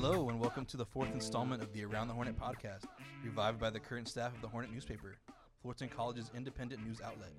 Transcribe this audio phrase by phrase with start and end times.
[0.00, 2.84] Hello, and welcome to the fourth installment of the Around the Hornet podcast,
[3.24, 5.16] revived by the current staff of the Hornet newspaper,
[5.60, 7.32] Fullerton College's independent news outlet.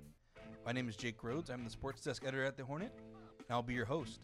[0.66, 1.48] My name is Jake Rhodes.
[1.48, 2.92] I'm the sports desk editor at the Hornet,
[3.38, 4.20] and I'll be your host.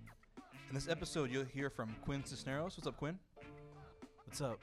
[0.68, 2.76] In this episode, you'll hear from Quinn Cisneros.
[2.76, 3.18] What's up, Quinn?
[4.26, 4.60] What's up?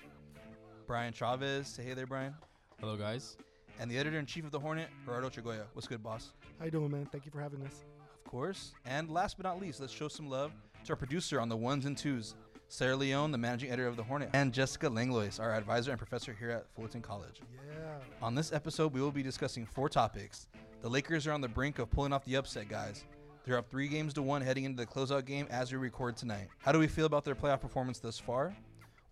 [0.85, 1.67] Bryan Chavez.
[1.67, 2.35] Say hey there, Bryan.
[2.79, 3.37] Hello, guys.
[3.79, 5.65] And the editor in chief of the Hornet, Gerardo Chagolla.
[5.73, 6.33] What's good, boss?
[6.59, 7.07] How you doing, man?
[7.11, 7.85] Thank you for having us.
[8.23, 8.73] Of course.
[8.85, 10.51] And last but not least, let's show some love
[10.85, 12.35] to our producer on the ones and twos,
[12.73, 16.33] Sara Leon, the managing editor of The Hornet, and Jessica Langlois, our advisor and professor
[16.33, 17.39] here at Fullerton College.
[17.67, 17.99] Yeah.
[18.19, 20.47] On this episode, we will be discussing four topics.
[20.81, 23.03] The Lakers are on the brink of pulling off the upset, guys.
[23.45, 26.47] They're up three games to one heading into the closeout game as we record tonight.
[26.57, 28.55] How do we feel about their playoff performance thus far?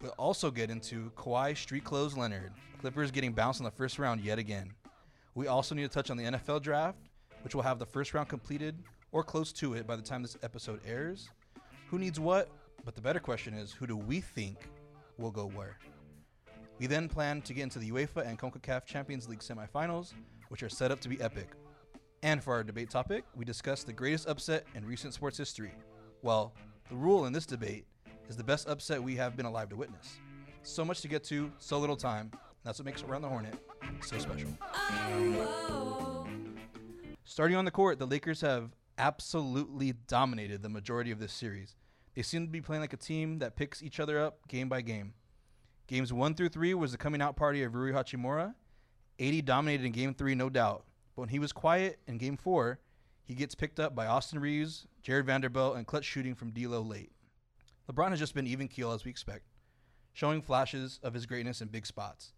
[0.02, 4.22] We'll also get into Kawhi street clothes Leonard, Clippers getting bounced in the first round
[4.22, 4.72] yet again.
[5.36, 6.98] We also need to touch on the NFL draft,
[7.44, 8.76] which will have the first round completed
[9.12, 11.30] or close to it by the time this episode airs.
[11.92, 12.50] Who needs what?
[12.84, 14.70] But the better question is, who do we think
[15.18, 15.78] will go where?
[16.80, 20.14] We then plan to get into the UEFA and CONCACAF Champions League semifinals,
[20.50, 21.50] which are set up to be epic.
[22.24, 25.74] And for our debate topic, we discuss the greatest upset in recent sports history.
[26.24, 26.54] Well,
[26.90, 27.86] the rule in this debate
[28.30, 30.20] is the best upset we have been alive to witness.
[30.64, 32.32] So much to get to, so little time.
[32.64, 33.56] That's what makes Around the Hornet
[34.02, 34.50] so special.
[37.24, 41.76] Starting on the court, the Lakers have absolutely dominated the majority of this series.
[42.16, 44.82] They seem to be playing like a team that picks each other up game by
[44.82, 45.14] game.
[45.88, 48.54] Games one through three was the coming out party of Rui Hachimura.
[49.20, 50.86] AD dominated in game three, no doubt.
[51.16, 52.80] But when he was quiet in game four,
[53.24, 57.12] he gets picked up by Austin Reaves, Jarred Vanderbilt, and clutch shooting from D'Lo late.
[57.90, 59.46] LeBron has just been even keel as we expect,
[60.14, 62.34] showing flashes of his greatness in big spots.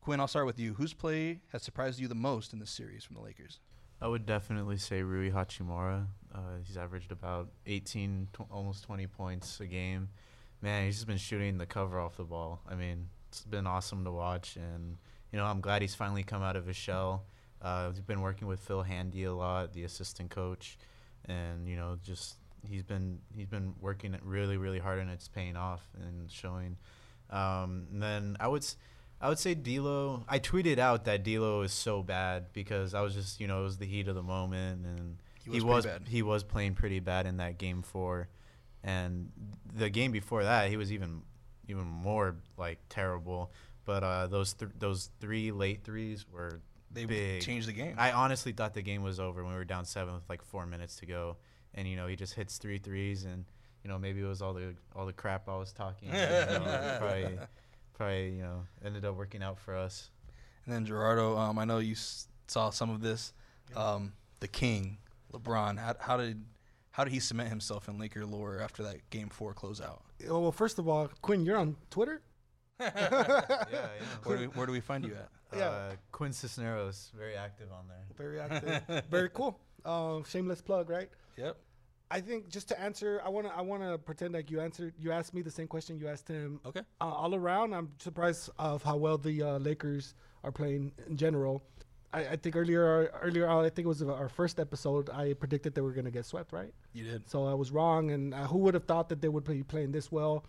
[0.00, 0.74] Quinn, I'll start with you.
[0.74, 3.60] Whose play has surprised you the most in this series from the Lakers?
[4.00, 6.06] I would definitely say Rui Hachimura.
[6.32, 10.08] Uh, he's averaged about 18, tw- almost 20 points a game.
[10.62, 12.60] Man, he's just been shooting the cover off the ball.
[12.68, 14.96] I mean, it's been awesome to watch, and
[15.32, 17.24] you know, I'm glad he's finally come out of his shell.
[17.60, 20.78] Uh, he's been working with Phil Handy a lot, the assistant coach,
[21.26, 22.36] and you know, just
[22.68, 26.76] he's been he's been working really, really hard, and it's paying off and showing.
[27.30, 28.62] Um, and then I would.
[28.62, 28.76] S-
[29.20, 30.24] I would say D'Lo.
[30.28, 33.64] I tweeted out that D'Lo is so bad because I was just, you know, it
[33.64, 36.02] was the heat of the moment, and He he was was bad.
[36.08, 38.28] he was playing pretty bad in that game four,
[38.84, 39.30] and
[39.74, 41.22] the game before that he was even
[41.66, 43.52] even more like terrible.
[43.84, 46.60] But uh, those th- those three late threes were
[46.92, 47.42] They big.
[47.42, 47.94] changed the game.
[47.98, 50.64] I honestly thought the game was over when we were down seven with like four
[50.66, 51.38] minutes to go,
[51.74, 53.44] and you know he just hits three threes, and
[53.82, 56.08] you know maybe it was all the all the crap I was talking.
[56.08, 57.38] you know, probably
[57.98, 60.10] probably you know ended up working out for us.
[60.64, 63.32] And then Gerardo, um, I know you s- saw some of this.
[63.76, 64.98] Um, the King,
[65.32, 65.78] LeBron.
[65.78, 66.42] How, how did
[66.92, 70.00] how did he cement himself in Laker lore after that Game Four closeout?
[70.28, 72.22] Oh, well, first of all, Quinn, you're on Twitter.
[72.80, 72.90] yeah,
[73.72, 73.86] yeah.
[74.24, 75.28] Where do we, where do we find you at?
[75.56, 75.68] Yeah.
[75.68, 78.04] Uh, Quinn Cisneros, very active on there.
[78.16, 79.04] Very active.
[79.10, 79.58] Very cool.
[79.84, 81.08] Uh, shameless plug, right?
[81.38, 81.56] Yep.
[82.10, 84.94] I think just to answer, I wanna I wanna pretend like you answered.
[84.98, 86.60] You asked me the same question you asked him.
[86.64, 86.80] Okay.
[87.00, 91.62] Uh, all around, I'm surprised of how well the uh, Lakers are playing in general.
[92.14, 95.10] I, I think earlier earlier on, I think it was our first episode.
[95.10, 96.72] I predicted they were gonna get swept, right?
[96.94, 97.28] You did.
[97.28, 99.92] So I was wrong, and uh, who would have thought that they would be playing
[99.92, 100.46] this well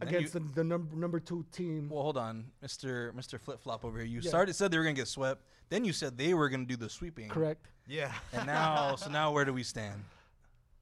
[0.00, 1.90] against you- the, the number number two team?
[1.90, 4.06] Well, hold on, Mister Mister Flip Flop over here.
[4.06, 4.30] You Yeah.
[4.30, 5.42] started said they were gonna get swept.
[5.68, 7.28] Then you said they were gonna do the sweeping.
[7.28, 7.66] Correct.
[7.86, 8.12] Yeah.
[8.32, 10.02] And now, so now where do we stand?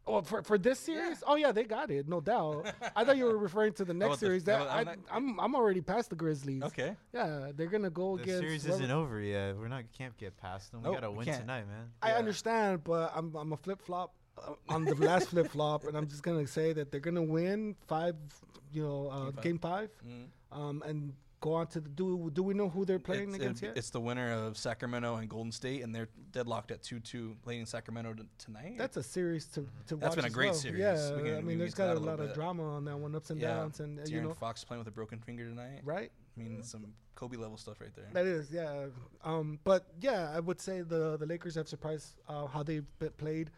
[0.06, 1.22] Oh, for for this series?
[1.26, 2.66] Oh yeah, they got it, no doubt.
[2.94, 4.44] I thought you were referring to the next the- series.
[4.44, 6.62] That about- I, I'm not- I'm I'm already past the Grizzlies.
[6.62, 6.94] Okay.
[7.14, 8.40] Yeah, they're gonna go The against.
[8.40, 9.56] series isn't over yet.
[9.56, 10.82] We're not can't get past them.
[10.82, 11.40] Nope, we gotta we win can't.
[11.40, 11.90] tonight, man.
[12.02, 12.18] I Yeah.
[12.18, 16.06] understand, but I'm I'm a flip flop uh, on the last flip flop, and I'm
[16.06, 18.16] just gonna say that they're gonna win five,
[18.72, 19.42] you know, uh, Game five.
[19.42, 20.26] game five, Mm.
[20.52, 22.30] um, and go on to the do.
[22.32, 23.76] Do we know who they're playing it's, against it- yet?
[23.76, 28.14] it's the winner of Sacramento and Golden State, and they're deadlocked at two-two, playing Sacramento
[28.14, 28.76] t- tonight.
[28.78, 30.16] That's a series to, to That's watch.
[30.16, 30.54] been a great well.
[30.54, 30.80] series.
[30.80, 32.34] Yeah, can- I mean, there's got a lot of bit.
[32.34, 33.48] drama on that one, ups and yeah.
[33.48, 35.82] downs, and uh, you know, Fox playing with a broken finger tonight.
[35.84, 36.10] right?
[36.36, 38.08] I mean, some Kobe level stuff right there.
[38.14, 38.86] That is, yeah.
[39.22, 42.86] Um, but yeah, I would say the the Lakers have surprised uh, how they've
[43.18, 43.50] played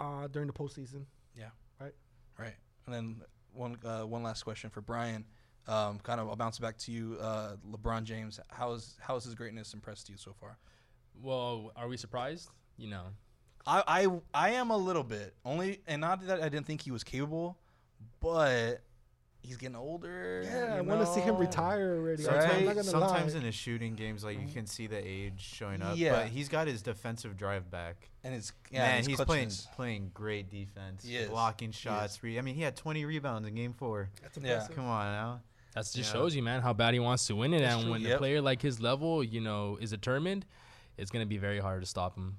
[0.00, 1.04] uh, during the postseason.
[1.36, 1.50] Yeah.
[1.80, 1.94] Right.
[2.36, 2.56] Right.
[2.86, 3.22] And then
[3.54, 5.24] one uh, one last question for Bryan.
[5.70, 8.40] Um, kind of, I'll bounce back to you, uh, LeBron James.
[8.48, 10.58] How is how has his greatness impressed you so far?
[11.22, 12.48] Well, are we surprised?
[12.76, 13.02] You know,
[13.66, 16.90] I, I I am a little bit only, and not that I didn't think he
[16.90, 17.58] was capable,
[18.20, 18.80] but
[19.42, 20.42] he's getting older.
[20.44, 22.24] Yeah, I you want to see him retire already.
[22.24, 22.50] Right.
[22.50, 23.40] I'm not gonna sometimes lie.
[23.40, 25.96] in his shooting games, like you can see the age showing up.
[25.96, 26.12] Yeah.
[26.12, 28.10] But he's got his defensive drive back.
[28.24, 29.72] And it's yeah, Man, his he's playing clutchness.
[29.72, 31.04] playing great defense.
[31.04, 31.24] He.
[31.26, 32.22] Blocking shots.
[32.22, 34.10] Re- I mean, he had 20 rebounds in game four.
[34.22, 34.52] That's Yeah.
[34.52, 34.76] impressive.
[34.76, 35.40] Come on now.
[35.74, 36.04] That just Yeah.
[36.04, 37.60] shows you, man, how bad he wants to win it.
[37.60, 38.16] That's and true, when yep.
[38.16, 40.46] a player like his level, you know, is determined,
[40.96, 42.38] it's gonna be very hard to stop him.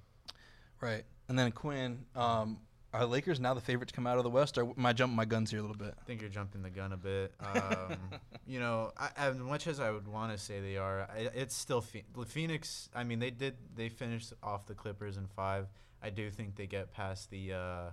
[0.81, 1.06] Right.
[1.30, 2.60] And then Quinn, um,
[2.94, 4.57] are Lakers now the favorite to come out of the West?
[4.57, 5.94] Or am I jumping my guns here a little bit?
[5.98, 7.33] I think you're jumping the gun a bit.
[7.39, 7.98] Um,
[8.45, 11.56] you know, I, as much as I would want to say they are, I, it's
[11.56, 12.89] still Phe- Phoenix.
[12.94, 15.68] I mean, they did they finished off the Clippers in five.
[16.04, 17.89] I do think they get past the uh,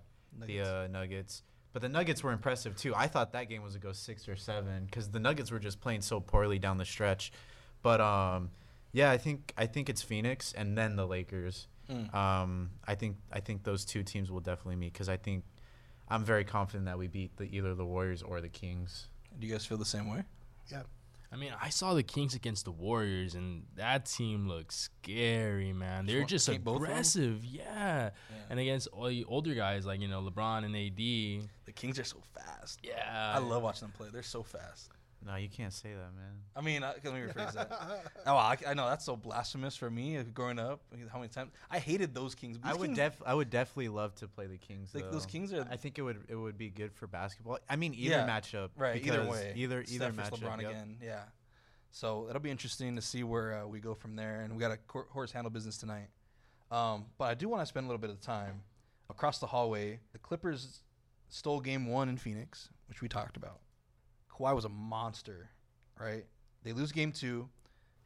[0.47, 1.43] the uh, Nuggets.
[1.73, 2.95] But the Nuggets were impressive too.
[2.95, 5.81] I thought that game was a go six or seven because the Nuggets were just
[5.81, 7.31] playing so poorly down the stretch.
[7.83, 8.51] But um,
[8.93, 11.69] yeah, I think I think it's Phoenix and then the Lakers.
[11.91, 12.15] Mm.
[12.15, 15.45] Um, I think I think those two teams will definitely meet because I think
[16.09, 19.09] I'm very confident that we beat the, either the Warriors or the Kings.
[19.39, 20.25] Do you guys feel the same way?
[21.31, 26.07] I mean, I saw the Kings against the Warriors, and that team looked scary, man.
[26.07, 26.91] They're just take both of 'em?
[26.91, 28.11] aggressive, yeah.
[28.49, 30.97] And against all the older guys like you know LeBron and AD,
[31.67, 32.81] The Kings are so fast.
[32.83, 33.33] yeah.
[33.35, 34.09] I love watching them play.
[34.11, 34.91] They're so fast.
[35.27, 36.33] No, you can't say that, man.
[36.55, 37.71] I mean, I, let me rephrase that.
[38.25, 40.81] Oh, I, I know that's so blasphemous for me uh, growing up.
[41.13, 42.57] How many times I hated those Kings.
[42.63, 44.95] I would Kings- def I would definitely love to play the Kings.
[44.95, 45.27] Like, those.
[45.27, 47.59] Kings are- I think it would it would be good for basketball.
[47.69, 48.71] I mean, either Yeah, matchup.
[48.77, 49.05] right.
[49.05, 50.43] Either way, Either Steph either versus matchup.
[50.43, 50.71] LeBron yep.
[50.71, 50.97] again.
[51.03, 51.23] Yeah.
[51.91, 54.43] So it'll be interesting to see where uh, we go from there.
[54.43, 56.09] And we got a cor- horse handle business tonight.
[56.71, 58.61] Um, but I do want to spend a little bit of time
[59.11, 59.99] across the hallway.
[60.13, 60.81] The Clippers
[61.29, 63.59] stole Game One in Phoenix, which we talked about.
[64.39, 65.51] Kawhi was a monster,
[65.99, 66.25] right?
[66.63, 67.49] They lose Game Two,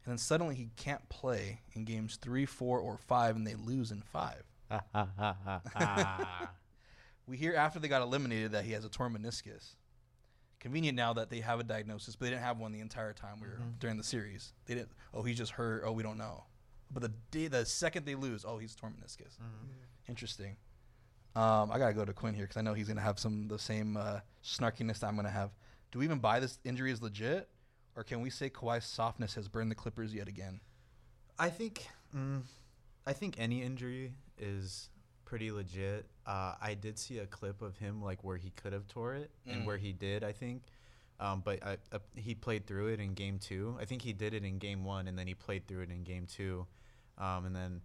[0.05, 3.91] and then suddenly he can't play in Games Three, Four, or Five, and they lose
[3.91, 4.43] in five.
[7.25, 9.75] We hear after they got eliminated that he has a torn meniscus.
[10.59, 13.39] Convenient now that they have a diagnosis, but they didn't have one the entire time
[13.41, 14.53] we were during the series.
[14.65, 14.91] They didn't.
[15.13, 15.83] Oh, he's just hurt.
[15.85, 16.43] Oh, we don't know.
[16.91, 19.37] But the day, the second they lose, oh, he's torn meniscus.
[20.09, 20.57] Interesting.
[21.35, 23.57] Um, I gotta go to Quinn here because I know he's gonna have some the
[23.57, 25.51] same uh, snarkiness that I'm gonna have.
[25.93, 27.47] Do we even buy this injury is legit,
[27.95, 30.59] or can we say Kawhi's softness has burned the Clippers yet again?
[31.37, 32.41] I think mm,
[33.05, 34.89] I think any injury is
[35.23, 36.07] pretty legit.
[36.25, 39.29] Uh, I did see a clip of him like where he could have tore it
[39.47, 39.53] Mm.
[39.53, 40.23] and where he did.
[40.23, 40.63] I think,
[41.19, 43.77] um, but I, uh, he played through it in game two.
[43.79, 46.03] I think he did it in game one, and then he played through it in
[46.03, 46.65] game two,
[47.19, 47.81] um, and then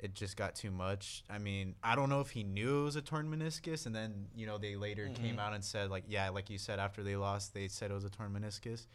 [0.00, 1.24] it just got too much.
[1.28, 4.26] I mean, I don't know if he knew it was a torn meniscus, and then
[4.36, 5.40] you know they later came Mhm.
[5.40, 8.04] out and said like, yeah, like you said after they lost, they said it was
[8.04, 8.86] a torn meniscus.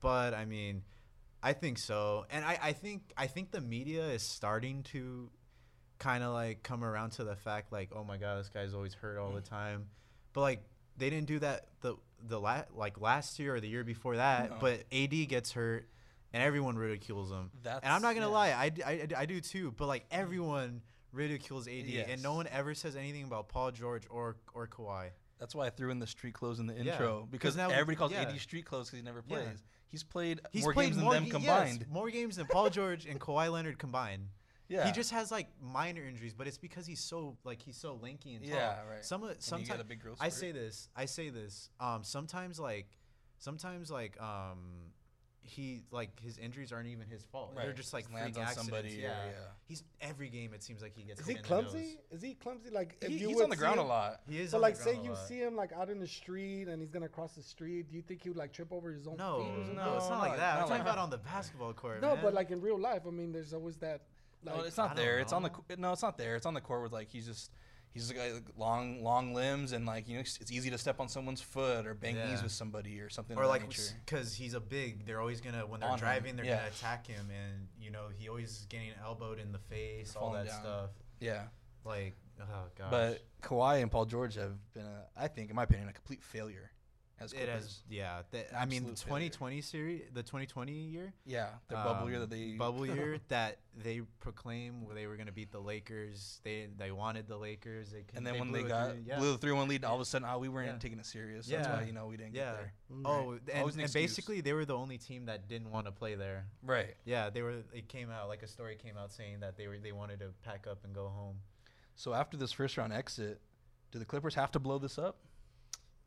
[0.00, 0.82] But I mean,
[1.42, 5.30] I think so, and I, I think I think the media is starting to
[5.98, 8.94] kind of like come around to the fact like, oh my god, this guy's always
[8.94, 9.86] hurt all the time,
[10.32, 10.62] but like
[10.96, 11.96] they didn't do that the
[12.26, 14.50] the la- like last year or the year before that.
[14.50, 14.56] No.
[14.60, 15.88] But AD gets hurt,
[16.32, 17.50] and everyone ridicules him.
[17.62, 18.32] That's and I'm not gonna yeah.
[18.32, 18.70] lie,
[19.16, 19.72] I do too.
[19.76, 20.82] But like everyone
[21.12, 22.08] ridicules AD, Yes.
[22.10, 25.10] and no one ever says anything about Paul George or or Kawhi.
[25.38, 27.70] That's why I threw in the street clothes in the Yeah, intro because 'cause now-
[27.70, 28.22] everybody calls yeah.
[28.22, 29.36] AD street clothes because he never Yeah.
[29.38, 29.62] plays.
[29.88, 31.80] He's played He's more played games than them combined.
[31.80, 34.28] Yes, more games than Paul George and Kawhi Leonard combined.
[34.68, 37.96] Yeah, He just has like minor injuries, but it's because he's so like he's so
[37.96, 38.54] lanky and tall.
[38.54, 39.04] Yeah, right.
[39.04, 40.88] Some of And you get sometimes a big growth I say this.
[40.96, 41.68] I say this.
[41.78, 42.86] Um, sometimes like,
[43.38, 44.92] sometimes like um,
[45.44, 47.54] he like his injuries aren't even his fault.
[47.56, 48.70] They're just like Just lands freak on accidents.
[48.70, 49.24] somebody or- yeah.
[49.26, 49.32] yeah.
[49.64, 50.54] He's every game.
[50.54, 51.20] It seems like he gets.
[51.20, 51.78] Is hit he in the clumsy?
[51.78, 51.96] nose.
[52.12, 52.70] Is he clumsy?
[52.70, 54.20] Like if He- you he's on the see ground a lot.
[54.28, 54.50] He is.
[54.50, 56.90] So on like, the say you see him like out in the street and he's
[56.90, 57.90] gonna cross the street.
[57.90, 59.74] Do you think he would like trip over his own No, feet or something?
[59.76, 60.56] no, it's not like not- that.
[60.62, 62.00] I'm talking about on the basketball court.
[62.00, 62.24] No, man.
[62.24, 64.02] but like in real life, I mean, there's always that.
[64.44, 65.18] Like, no, it's not don't there.
[65.20, 66.34] It's on the no, it's not there.
[66.36, 67.50] It's on the court with like he's just
[67.92, 71.00] he's a guy with long long limbs and like you know it's easy to step
[71.00, 73.62] on someone's foot or bang knees with somebody or something or like
[74.04, 76.56] because he's a big they're always gonna when they're On him, driving they're yeah.
[76.56, 80.32] gonna attack him and you know he always is getting elbowed in the face all
[80.32, 80.60] that down.
[80.60, 80.90] stuff.
[81.20, 81.42] Yeah,
[81.84, 82.90] like oh gosh.
[82.90, 86.22] But Kawhi and Paul George have been, a, I think, in my opinion, a complete
[86.22, 86.71] failure
[87.22, 89.28] as it has yeah that, i mean the Absolute failure.
[89.30, 93.58] 2020 series the 2020 year Yeah, the bubble year um, that they bubble year that
[93.82, 98.04] they proclaimed where they were gonna beat the lakers they they wanted the lakers they,
[98.14, 99.18] and then they when they got three- yeah.
[99.18, 100.78] blew the three one lead, all of a sudden, oh, we weren't Yeah.
[100.78, 101.46] taking it serious.
[101.46, 101.76] That's Yeah.
[101.78, 102.72] why you know we didn't yeah get there.
[103.06, 105.92] oh Always and, an and basically they were the only team that didn't want to
[105.92, 106.94] play there Right.
[107.04, 109.78] yeah they were it came out like a story came out saying that they were
[109.78, 111.36] they wanted to pack up and go home
[111.94, 113.40] So after this first round exit,
[113.90, 115.16] do the Clippers have to blow this up?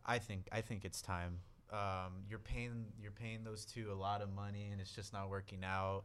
[0.06, 1.40] I think I think it's time.
[1.72, 5.30] Um, you're paying you're paying those two a lot of money, and it's just not
[5.30, 6.04] working out.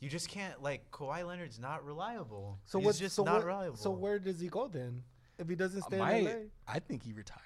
[0.00, 2.58] You just can't like Kawhi Leonard's not reliable.
[2.64, 3.76] So He's what's just so not what- reliable.
[3.76, 5.02] So where does he go then?
[5.38, 6.32] If he doesn't stay My- in LA?
[6.68, 7.40] I think he retires.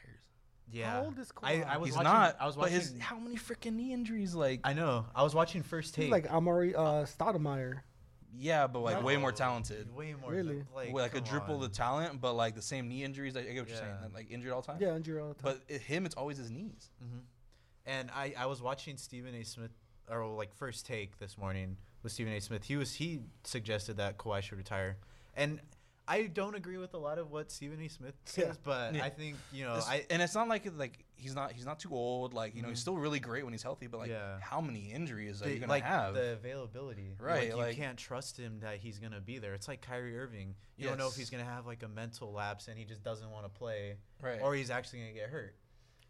[0.71, 0.91] Yeah.
[0.91, 1.67] How old is I, Kawhi?
[1.69, 2.37] I was He's watching, not.
[2.41, 2.77] I was but watching.
[2.77, 4.35] his how many freaking knee injuries?
[4.35, 5.07] Like I know.
[5.15, 6.13] I was watching first He's take.
[6.13, 7.81] like Amar'e uh, Stoudemire.
[8.39, 9.95] Yeah, but like way more talented.
[9.95, 10.31] Way more.
[10.33, 10.63] Really?
[10.75, 13.37] Like, Like, a come triple the talent, but like the same knee injuries.
[13.37, 13.91] I, I get what you're saying.
[14.03, 14.09] Yeah.
[14.15, 14.79] Like injured all the time.
[14.81, 15.43] Yeah, injury all the time.
[15.69, 16.91] But it, him, it's always his knees.
[17.01, 17.19] hmm
[17.87, 19.45] And I, I was watching Stephen A.
[19.45, 19.71] Smith,
[20.11, 22.41] or like first take this morning with Stephen A.
[22.41, 22.65] Smith.
[22.65, 24.97] He was he suggested that Kawhi should retire,
[25.35, 25.61] and
[26.07, 27.89] I don't agree with a lot of what Stephen A.
[27.89, 28.53] Smith says, Yeah.
[28.63, 29.05] but Yeah.
[29.05, 31.79] I think you know It's- I and it's not like like he's not he's not
[31.79, 32.35] too old.
[32.35, 32.83] Like you know he's Mhm.
[32.83, 33.87] still really great when he's healthy.
[33.87, 34.39] But like Yeah.
[34.41, 36.15] how many injuries are you gonna like have?
[36.15, 39.55] the availability, Right, Like, like- you can't trust him that he's gonna be there.
[39.55, 40.55] It's like Kyrie Irving.
[40.77, 41.19] You don't know if Yes.
[41.19, 44.41] he's gonna have like a mental lapse and he just doesn't want to play, right.
[44.41, 45.55] or he's actually gonna get hurt.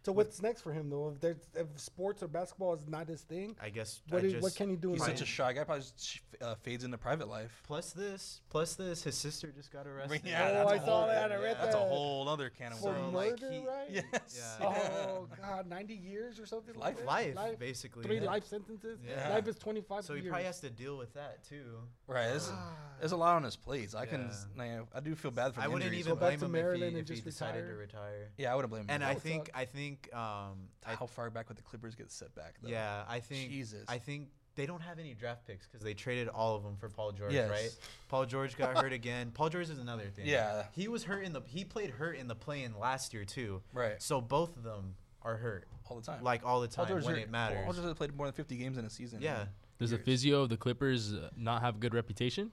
[0.04, 1.10] So what's next for him though?
[1.14, 4.00] If there's if sports or basketball is not his thing, I guess.
[4.10, 4.88] what, I is, just, what can he do?
[4.88, 5.10] in he's life?
[5.10, 5.64] such a shy guy.
[5.64, 7.62] Probably just uh, fades into private life.
[7.66, 10.20] Plus this, plus this, his sister just got arrested.
[10.24, 11.62] Yeah, Oh, that's I a saw whole- that, I read that.
[11.64, 13.14] That's a whole other can of for So, worms.
[13.14, 13.88] like, murder, he- right?
[14.12, 14.58] Yes.
[14.60, 14.74] Yeah.
[15.06, 16.74] Oh God, ninety years or something.
[16.74, 16.96] Life.
[17.06, 17.40] like that?
[17.42, 18.02] life, basically.
[18.04, 18.24] Three yeah.
[18.24, 18.98] life sentences.
[19.08, 19.28] Yeah.
[19.30, 20.04] Life is twenty five.
[20.04, 20.30] So he years.
[20.30, 21.78] probably has to deal with that too.
[22.06, 22.28] Right.
[22.28, 22.72] There's, Ah.
[23.00, 23.94] there's a lot on his plate.
[23.96, 24.28] I can.
[24.56, 24.78] Yeah.
[24.78, 25.60] Like, I do feel bad for.
[25.60, 28.02] I wouldn't injuries, even blame him if he, if he decided to retire.
[28.04, 28.28] retire.
[28.36, 28.90] Yeah, I wouldn't blame him.
[28.90, 29.50] And I think.
[29.54, 32.54] I think um I, how far back would the Clippers get set back?
[32.62, 32.68] Though?
[32.70, 33.84] yeah I think Jesus.
[33.88, 36.88] I think they don't have any draft picks because they traded all of them for
[36.88, 37.50] Paul George, Yes.
[37.50, 37.76] right?
[38.08, 39.32] Paul George got hurt again.
[39.34, 40.26] Paul George is another thing.
[40.26, 40.64] Yeah.
[40.72, 43.62] he was hurt in the he played hurt in the play-in last year too.
[43.72, 44.00] Right.
[44.00, 46.22] So both of them are hurt All the time.
[46.22, 47.64] like all the Paul time George when are- it matters.
[47.64, 49.20] Paul George has played more than 50 games in a season.
[49.22, 49.46] yeah.
[49.80, 50.04] Does the Years.
[50.04, 52.52] physio of the Clippers uh, not have a good reputation?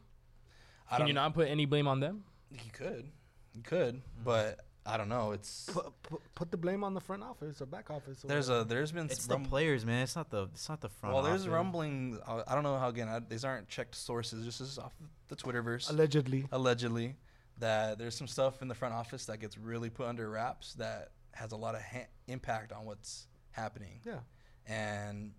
[0.90, 2.24] I Can don't you not put any blame on them?
[2.52, 3.12] He could.
[3.54, 4.02] He could.
[4.24, 5.32] But I don't know.
[5.32, 8.24] It's put, put, put the blame on the front office or back office.
[8.24, 8.66] or there's whatever.
[8.66, 10.02] a there's been It's rum- the players, man.
[10.04, 11.14] It's not the it's not the front.
[11.16, 11.24] Office.
[11.24, 11.54] Well there's office.
[11.54, 12.20] rumbling.
[12.26, 13.08] uh, I don't know how again.
[13.08, 14.44] I, these aren't checked sources.
[14.44, 14.94] This is off
[15.28, 15.90] the Twitterverse.
[15.92, 16.48] allegedly.
[16.52, 17.16] allegedly
[17.60, 21.12] that there's some stuff in the front office that gets really put under wraps that
[21.34, 24.20] has a lot of ha- impact on what's happening Yeah.
[24.66, 25.32] and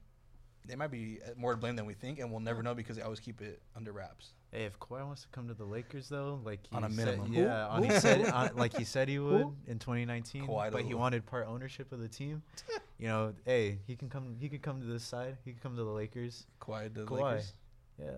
[0.66, 2.96] they might be uh, more to blame than we think and we'll never know because
[2.96, 6.10] they always keep it under wraps Hey, if Kawhi wants to come to the Lakers
[6.10, 7.32] though, like he On a said- minimum.
[7.32, 7.72] yeah, Who?
[7.76, 9.56] on, he said on, like he said he would Who?
[9.66, 12.42] in 2019, Kawhi but he wanted part ownership of the team.
[12.98, 14.36] you know, hey, he can come.
[14.38, 15.38] He could come to this side.
[15.44, 16.46] He could come to the Lakers.
[16.60, 17.22] Kawhi to the Kawhi.
[17.32, 17.54] Lakers.
[17.98, 18.10] Yeah.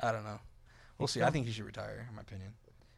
[0.00, 0.38] I don't know.
[0.98, 1.22] We'll He see.
[1.22, 2.52] I think he should retire, in my opinion.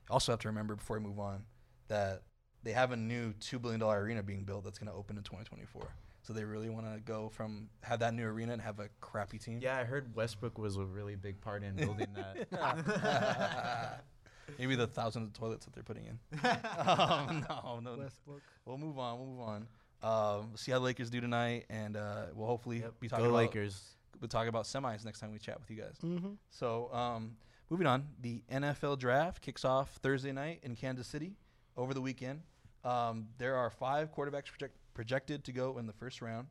[0.09, 1.43] Also, have to remember before we move on
[1.89, 2.23] that
[2.63, 5.23] they have a new two billion dollar arena being built that's going to open in
[5.25, 5.83] 2024.
[6.29, 9.39] So they really want to go from have that new arena and have a crappy
[9.39, 9.61] team.
[9.63, 14.05] Yeah, I heard Westbrook was a really big part in building that.
[14.59, 16.19] Maybe the thousands of toilets that they're putting in.
[16.87, 17.97] um, no, no.
[17.97, 18.43] Westbrook.
[18.67, 19.19] We'll move on.
[19.19, 19.67] We'll move on.
[20.03, 23.31] Um, see how the Lakers do tonight, and uh, we'll hopefully Yep, be talking Go
[23.31, 23.83] about Lakers.
[24.21, 25.97] we'll talk about semis next time we chat with you guys.
[26.05, 26.33] Mm-hmm.
[26.51, 27.37] So, um,
[27.71, 31.37] moving on, the NFL draft kicks off Thursday night in Kansas City
[31.75, 32.43] over the weekend.
[32.85, 36.49] Um, there are five quarterbacks project- projected to go in the first round,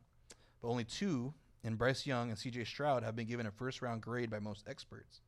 [0.62, 1.34] but only two,
[1.66, 2.64] in Bryce Young and C.J.
[2.64, 5.20] Stroud, have been given a first round grade by most experts.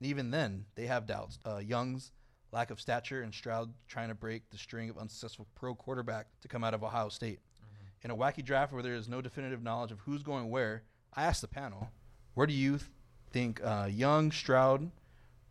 [0.00, 1.38] And even then, they have doubts.
[1.44, 2.10] Uh, Young's
[2.52, 6.48] lack of stature and Stroud trying to break the string of unsuccessful pro quarterback to
[6.48, 7.40] come out of Ohio State.
[8.00, 11.24] In a wacky draft where there is no definitive knowledge of who's going where, I
[11.24, 11.90] asked the panel,
[12.32, 12.90] where do you th-
[13.30, 14.90] think uh, Young, Stroud,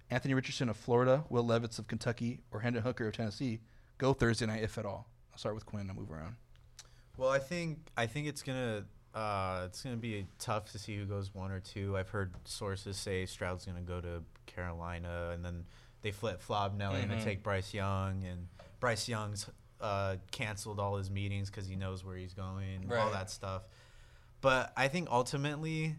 [0.10, 3.60] Anthony Richardson of Florida, Will Levis of Kentucky, or Hendon Hooker of Tennessee
[4.00, 5.08] go Thursday night, if at all?
[5.32, 5.92] I'll start with Quinn.
[5.92, 6.38] I'll move around.
[7.18, 11.06] Well, I think I think it's gonna uh, it's gonna be tough to see who
[11.06, 11.96] goes one or two.
[11.96, 15.66] I've heard sources say Stroud's gonna go to Carolina, and then
[16.02, 16.76] they flip flop.
[16.76, 18.48] Now they're gonna take Bryce Young, and
[18.80, 19.48] Bryce Young's
[19.80, 23.64] uh, canceled all his meetings because he knows where he's going, all that stuff.
[24.42, 25.96] But I think ultimately,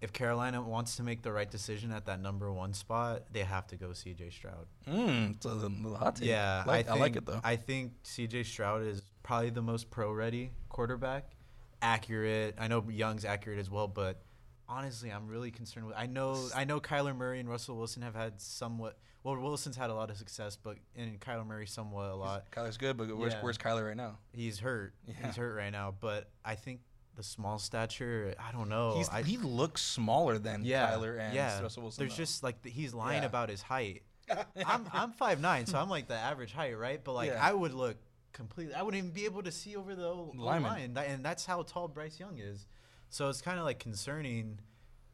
[0.00, 3.66] if Carolina wants to make the right decision at that number one spot, they have
[3.68, 4.30] to go C.J.
[4.30, 4.66] Stroud.
[4.88, 6.28] Mm, it's a little hot take.
[6.28, 7.40] Yeah, I like, I like it though.
[7.44, 8.44] I think C.J.
[8.44, 11.32] Stroud is probably the most pro-ready quarterback.
[11.80, 12.54] Accurate.
[12.58, 14.22] I know Young's accurate as well, but
[14.68, 15.96] honestly, I'm really concerned with.
[15.96, 18.98] I know, I know Kyler Murray and Russell Wilson have had somewhat.
[19.24, 22.50] Well, Wilson's had a lot of success, but and Kyler Murray somewhat a lot.
[22.50, 23.40] Kyler's good, but where's, Yeah.
[23.42, 24.18] where's Kyler right now?
[24.32, 24.94] He's hurt.
[25.06, 25.26] Yeah.
[25.26, 26.80] He's hurt right now, but I think
[27.16, 28.34] the small stature.
[28.38, 28.94] I don't know.
[28.96, 31.60] He's, I, he looks smaller than yeah, Kyler and yeah.
[31.60, 32.02] Russell Wilson.
[32.02, 32.22] There's though.
[32.22, 33.28] just like the, he's lying Yeah.
[33.28, 34.02] about his height.
[34.66, 37.02] I'm I'm five nine, so I'm like the average height, right?
[37.02, 37.32] But like.
[37.32, 37.96] I would look
[38.32, 38.74] completely.
[38.74, 40.62] I wouldn't even be able to see over the o- Lineman.
[40.72, 42.66] line, That- and that's how tall Bryce Young is.
[43.08, 44.60] So it's kind of like concerning.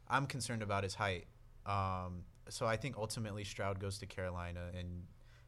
[0.07, 1.27] I'm concerned about his height.
[1.65, 5.05] Um, so I think ultimately Stroud goes to Carolina, and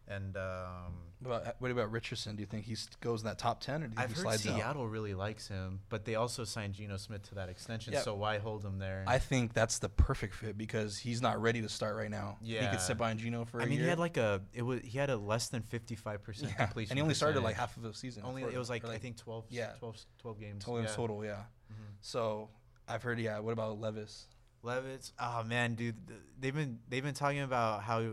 [0.08, 2.36] And um, What about, what about Richardson?
[2.36, 4.16] Do you think he goes in that top ten, or do you think I've he
[4.16, 4.56] heard slides out?
[4.58, 7.94] Seattle really likes him, but they also signed Geno Smith to that extension.
[7.94, 8.02] Yeah.
[8.02, 9.06] So why hold him there?
[9.08, 12.38] I think that's the perfect fit because he's not ready to start right now.
[12.42, 13.84] Yeah, he could sit behind Geno for I mean, year.
[13.84, 16.92] he had like a it was he had a less than fifty five percent completion,
[16.92, 18.24] and he only started like half of the season.
[18.26, 19.74] Only it was like, or, I think 12, yeah.
[19.80, 20.66] 12, 12 games.
[20.66, 20.88] total, yeah.
[20.96, 21.32] total, yeah.
[21.72, 21.76] Mhm.
[22.02, 22.50] So
[22.88, 23.40] I've heard, yeah.
[23.40, 24.26] What about Levis?
[24.64, 25.96] Levis, oh man, dude,
[26.40, 28.04] they've been they've been talking about how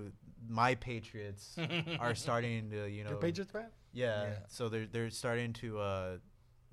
[0.49, 1.57] my Patriots
[2.00, 3.67] are starting to you know Your Patriots fan?
[3.93, 4.28] Yeah, Yeah.
[4.49, 6.17] So they're they're starting to uh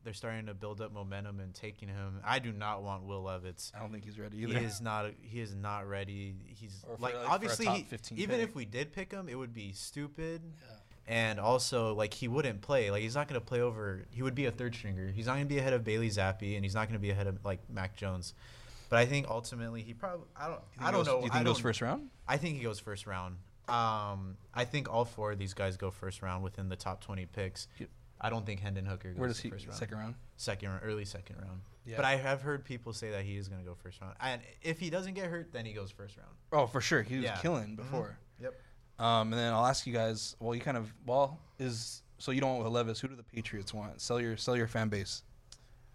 [0.03, 2.19] they're starting to build up momentum and taking him.
[2.23, 3.71] I do not want Will Levis.
[3.75, 4.59] I don't think he's ready either.
[4.59, 5.07] He is not.
[5.19, 6.35] He is not ready.
[6.45, 7.87] He's for, like, like, obviously he-
[8.21, 8.49] even pick.
[8.49, 10.41] if we did pick him, it would be stupid.
[10.61, 10.75] Yeah.
[11.07, 12.91] And also, like he wouldn't play.
[12.91, 14.05] Like he's not going to play over.
[14.11, 15.07] He would be a third stringer.
[15.07, 17.09] He's not going to be ahead of Bailey Zappe, and he's not going to be
[17.09, 18.35] ahead of like Mac Jones.
[18.89, 20.27] But I think ultimately he probably.
[20.35, 20.61] I don't.
[20.79, 21.19] You I don't goes- know.
[21.21, 22.09] Do you I think he goes first round?
[22.27, 23.37] I think he goes first round.
[23.69, 27.25] Um, I think all four of these guys go first round within the top twenty
[27.25, 27.67] picks.
[27.77, 27.87] You-
[28.21, 29.49] I don't think Hendon Hooker goes Where does he?
[29.49, 29.77] first round.
[29.77, 30.15] Second round.
[30.37, 31.61] second round, early second round.
[31.85, 31.97] Yeah.
[31.97, 34.15] But I have heard people say that he is going to go first round.
[34.21, 36.31] And if he doesn't get hurt, then he goes first round.
[36.51, 37.03] Oh, for sure.
[37.03, 37.35] He was Yeah.
[37.37, 37.75] killing Mhm.
[37.75, 38.17] before.
[38.39, 38.53] Yep.
[38.99, 40.35] Um, and then I'll ask you guys.
[40.39, 42.99] Well, you kind of well is so you don't want Levis.
[43.01, 43.99] Who do the Patriots want?
[44.01, 45.21] Sell your sell your fan base.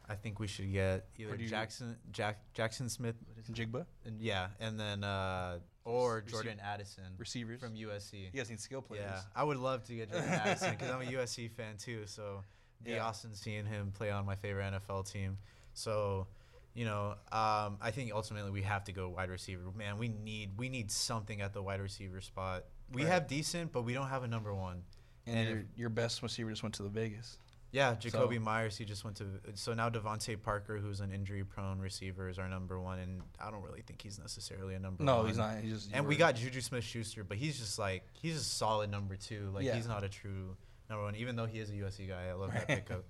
[0.08, 3.48] I think we should get either Or do you- Jackson Jack Jaxon Smith, what is
[3.48, 3.54] it?
[3.54, 7.60] Jigba and yeah, and then uh, or Receiver- Jordan Addison receivers.
[7.60, 8.24] from USC.
[8.24, 9.04] you guys need skill players.
[9.06, 12.02] Yeah, I would love to get Jordan Addison because I'm a USC fan too.
[12.06, 12.42] So
[12.82, 13.04] be Yeah.
[13.06, 15.38] awesome seeing him play on my favorite NFL team.
[15.74, 16.26] So,
[16.74, 19.62] you know, um, I think ultimately we have to go wide receiver.
[19.76, 22.64] Man, we need we need something at the wide receiver spot.
[22.92, 23.12] We Right.
[23.12, 24.82] have decent, but we don't have a number one.
[25.26, 27.38] And, And your, if- your best receiver just went to the Vegas.
[27.72, 28.76] Yeah, Jakobi So- Meyers.
[28.76, 29.26] He just went to.
[29.54, 33.62] So now DeVante Parker, who's an injury-prone receiver, is our number one, and I don't
[33.62, 35.22] really think he's necessarily a number No, one.
[35.24, 35.58] No, he's not.
[35.58, 35.90] He's just.
[35.92, 39.50] And we got Juju Smith-Schuster, but he's just like he's a solid number two.
[39.54, 39.76] Like Yeah.
[39.76, 40.56] he's not a true
[40.88, 42.26] number one, even though he is a USC guy.
[42.28, 43.04] I love that pickup.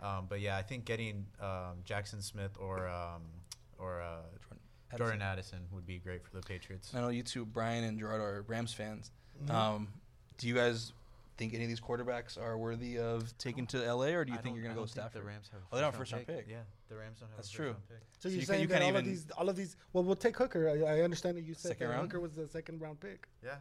[0.00, 3.22] Um, but yeah, I think getting um, Jaxon Smith or um,
[3.78, 4.60] or uh, Jordan
[4.96, 6.94] Jordan Addison would be great for the Patriots.
[6.94, 9.10] I know you two, Bryan and Gerard, are Rams fans.
[9.44, 9.54] Mm-hmm.
[9.54, 9.88] Um,
[10.38, 10.92] do you guys
[11.36, 14.40] think any of these quarterbacks are worthy of taking to LA, or do you I
[14.40, 15.22] think you're gonna go Stafford?
[15.22, 15.60] The Rams have.
[15.70, 16.50] Oh, they don't first-round first-round pick.
[16.50, 17.36] Yeah, the Rams don't have.
[17.38, 17.66] That's a true.
[17.74, 17.98] first-round pick.
[18.18, 19.56] So So you're you can- saying you that can't all even- of these, all of
[19.56, 19.76] these.
[19.92, 20.68] Well, we'll take Hooker.
[20.68, 22.02] I, I understand that you said that round?
[22.02, 23.26] Hooker was the second round pick.
[23.44, 23.56] Yeah.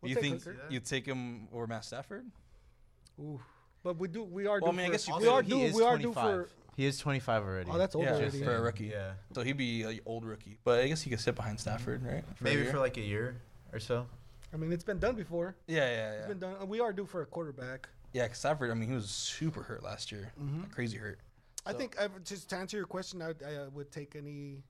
[0.00, 0.56] We'll you take think Hooker.
[0.70, 2.24] you take him over Matt Stafford?
[3.20, 3.40] Ooh.
[3.82, 4.24] But we do.
[4.24, 4.60] We are.
[4.60, 5.60] Well, I mean, I guess you we are he due.
[5.60, 6.46] is We are due 25.
[6.46, 6.48] for.
[6.76, 7.70] He is 25 already.
[7.70, 8.42] Oh, that's old Yeah, already.
[8.42, 8.62] for a yeah.
[8.64, 8.84] rookie.
[8.86, 9.12] Yeah.
[9.34, 12.24] So he'd be an old rookie, but I guess he could sit behind Stafford, right?
[12.36, 13.40] For Maybe for like a year
[13.72, 14.06] or so.
[14.52, 15.56] I mean, it's been done before.
[15.66, 16.28] yeah, yeah, It's yeah.
[16.28, 16.68] been done.
[16.68, 17.88] We are due for a quarterback.
[18.12, 18.70] Yeah, 'cause Stafford.
[18.70, 20.70] I mean, he was super hurt last year, Mhm.
[20.72, 21.20] crazy hurt.
[21.66, 24.64] I think I've, just to answer your question, I, would- I uh, would take any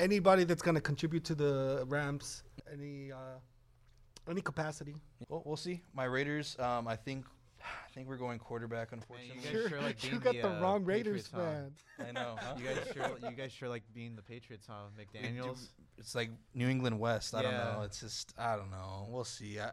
[0.00, 3.38] anybody that's going to contribute to the Rams, any uh,
[4.28, 4.94] any capacity.
[5.28, 5.82] Well, we'll see.
[5.92, 6.56] My Raiders.
[6.58, 7.26] Um, I think,
[7.88, 8.92] I think we're going quarterback.
[8.92, 11.40] Unfortunately, guys You're- sure like you got the, the, uh, wrong Raiders Patriots, huh?
[11.98, 12.08] fan.
[12.08, 12.36] I know.
[12.38, 12.54] Huh?
[12.58, 13.30] You guys sure?
[13.30, 14.74] You guys sure like being the Patriots, huh?
[14.96, 15.70] We do- McDaniel's.
[15.96, 17.34] It's like New England West.
[17.34, 17.82] I don't know.
[17.84, 19.06] It's just I don't know.
[19.10, 19.58] We'll see.
[19.58, 19.70] I,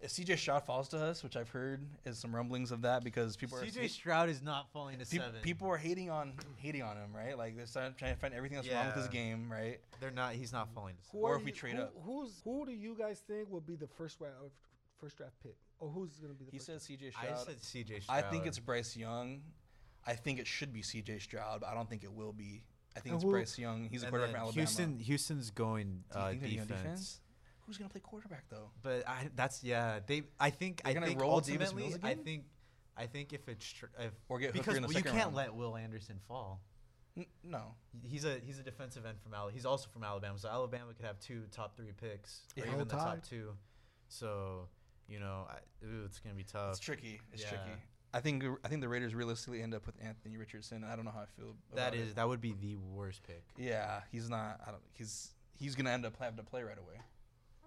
[0.00, 3.36] if CJ Stroud falls to us, which I've heard is some rumblings of that because
[3.36, 5.40] people are CJ Stroud is not falling to peop- seven.
[5.42, 7.36] people are hating on hating on him, right?
[7.36, 7.66] Like they're
[7.98, 9.78] trying to find everything that's wrong with his game, right?
[10.00, 10.32] They're not.
[10.32, 11.20] He's not falling to seven.
[11.20, 11.94] Or are if we you- trade who, up.
[12.02, 14.50] Who's who do you guys think will be the first round
[15.00, 16.66] first draft pick, or who's going to be the He first?
[16.66, 17.32] says CJ Stroud.
[17.32, 18.24] I said CJ Stroud.
[18.24, 19.42] I think it's Bryce Young.
[20.06, 22.62] I think it should be CJ Stroud, but I don't think it will be.
[22.96, 23.88] I think And it's who- Bryce Young.
[23.90, 24.52] He's a quarterback from Alabama.
[24.60, 24.98] Houston.
[24.98, 26.68] Houston's going Do you uh, think defense.
[26.68, 27.20] defense?
[27.66, 28.70] Who's gonna play quarterback though?
[28.82, 30.00] But I, that's yeah.
[30.04, 30.22] They.
[30.40, 30.82] I think.
[30.82, 31.90] They're I gonna think roll Davis ultimately.
[31.90, 32.44] Mills I think.
[32.96, 35.34] I think if it's tr- if Or get Hooker because in the you can't round?
[35.36, 36.60] let Will Anderson fall.
[37.44, 37.74] No.
[38.02, 39.52] He's a he's a defensive end from Alabama.
[39.54, 42.64] He's also from Alabama, so Alabama could have two top three picks, Yeah.
[42.64, 43.52] or Roll even the top two.
[44.08, 44.68] So,
[45.10, 46.70] you know, I, ooh, it's gonna be tough.
[46.70, 47.20] It's tricky.
[47.32, 47.48] It's yeah.
[47.50, 47.70] tricky.
[48.12, 50.84] I think I think the Raiders realistically end up with Anthony Richardson.
[50.84, 51.54] I don't know how I feel.
[51.74, 52.16] That about is it.
[52.16, 53.42] that would be the worst pick.
[53.56, 54.60] Yeah, he's not.
[54.66, 54.82] I don't.
[54.92, 57.00] He's he's gonna end up having to play right away.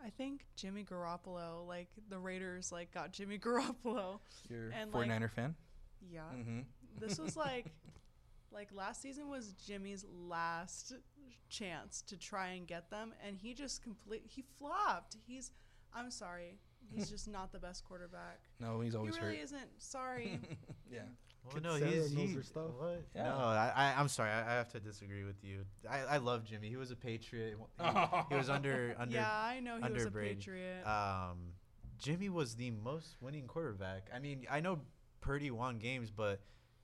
[0.06, 4.20] I think Jimmy Garoppolo, like the Raiders, like got Jimmy Garoppolo.
[4.50, 5.56] You're a And, 49er like- fan.
[6.12, 6.60] Yeah, Mm-hmm.
[7.00, 7.68] this was like,
[8.52, 10.94] like last season was Jimmy's last
[11.50, 15.16] chance to try and get them, and he just complete he flopped.
[15.26, 15.52] He's,
[15.96, 18.40] I'm sorry, he's just not the best quarterback.
[18.60, 19.44] No, he's always He always really hurt.
[19.44, 19.70] isn't.
[19.78, 20.40] Sorry.
[20.92, 21.00] yeah.
[21.46, 22.70] Well, no, Sara he's knows he, stuff.
[22.78, 23.04] What?
[23.16, 23.24] Yeah.
[23.24, 24.32] No, I, I I'm sorry.
[24.32, 25.66] I, I have to disagree with you.
[25.90, 26.70] I, I love Jimmy.
[26.70, 27.58] He was a Patriot.
[27.82, 27.90] He,
[28.30, 30.36] he was under under yeah, I know he was under a Brady.
[30.36, 30.88] Patriot.
[30.88, 31.54] um,
[31.98, 34.08] Jimmy was the most winning quarterback.
[34.14, 34.80] I mean, I know
[35.22, 36.40] Purdy won games, but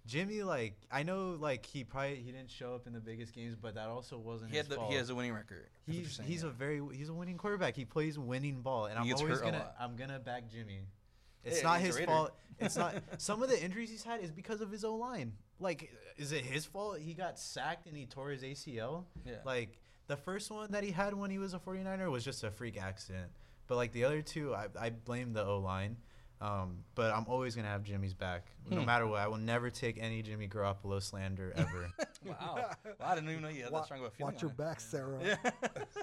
[0.10, 3.56] Jimmy, like, I know, like, he probably he didn't show up in the biggest games,
[3.62, 4.91] but that also wasn't He his had the, fault.
[4.91, 5.67] he has a winning record.
[5.86, 6.50] That's what you're he's saying, he's yeah.
[6.50, 7.76] a very he's a winning quarterback.
[7.76, 9.72] He plays winning ball, and He I'm always gonna.
[9.80, 10.80] I'm gonna back Jimmy.
[11.43, 12.32] It's Yeah, not his fault.
[12.60, 12.95] It's not.
[13.19, 15.34] Some of the injuries he's had is because of his O line.
[15.60, 19.06] Like, is it his fault he got sacked and he tore his ACL?
[19.26, 19.36] Yeah.
[19.45, 22.50] Like the first one that he had when he was a 49er was just a
[22.52, 23.32] freak accident.
[23.67, 25.98] But like the other two, I, I blame the O line.
[26.41, 28.86] Um, but I'm always gonna have Jimmy's back, no Hmm.
[28.86, 29.19] matter what.
[29.19, 31.91] I will never take any Jimmy Garoppolo slander ever.
[32.25, 32.36] Wow.
[32.56, 34.34] Well, I didn't even know you had Wa- that strong of a feeling.
[34.34, 34.58] Watch your on it.
[34.58, 35.17] back, Sara.
[35.21, 35.36] Yeah.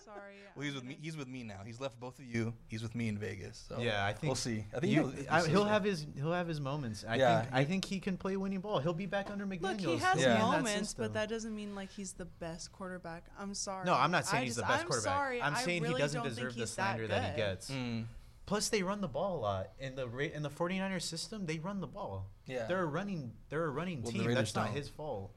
[0.05, 0.35] Sorry.
[0.55, 0.99] well, he's with me.
[1.01, 1.61] He's with me now.
[1.65, 2.53] He's left both of you.
[2.69, 3.65] He's with me in Vegas.
[3.67, 4.67] So yeah, I think we'll see.
[4.77, 7.03] I think you- he'll, I- he'll have his he'll have his moments.
[7.09, 8.79] I Yeah, think I think he can play winning ball.
[8.81, 9.63] He'll be back under McDaniels.
[9.63, 12.73] Look, he has be in that moments, but that doesn't mean like he's the best
[12.73, 13.25] quarterback.
[13.39, 13.87] I'm sorry.
[13.87, 15.15] No, I'm not saying I he's just- the best I'm quarterback.
[15.17, 17.71] Sorry, I'm I saying really he doesn't deserve the he's that slander that, he gets.
[17.71, 18.05] Mm,
[18.47, 21.47] Plus, they run the ball a lot in the Ra- in the 49ers system.
[21.47, 22.27] They run the ball.
[22.47, 22.67] yeah.
[22.67, 23.33] They're a running.
[23.49, 24.33] They're a running Well, team.
[24.35, 24.77] That's not don't.
[24.77, 25.33] his fault.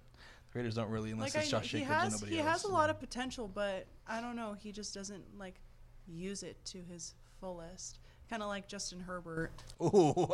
[0.53, 2.39] The Raiders don't really unless Like it's I, Josh he Jacobs and has, nobody he
[2.39, 2.49] else.
[2.49, 4.55] has a lot of potential, but I don't know.
[4.59, 5.55] He just doesn't like
[6.07, 7.99] use it to his fullest.
[8.29, 9.51] Kind of like Justin Herbert.
[9.83, 10.27] Ooh,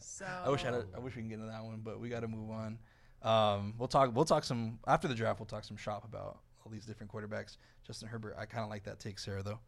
[0.00, 2.10] So I wish I, had, I wish we can get into that one, but we
[2.10, 2.78] got to move on.
[3.22, 4.14] Um, we'll talk.
[4.14, 5.40] We'll talk some after the draft.
[5.40, 7.56] We'll talk some shop about all these different quarterbacks.
[7.86, 8.36] Justin Herbert.
[8.38, 9.42] I kind of like that take, Sara.
[9.42, 9.58] Though.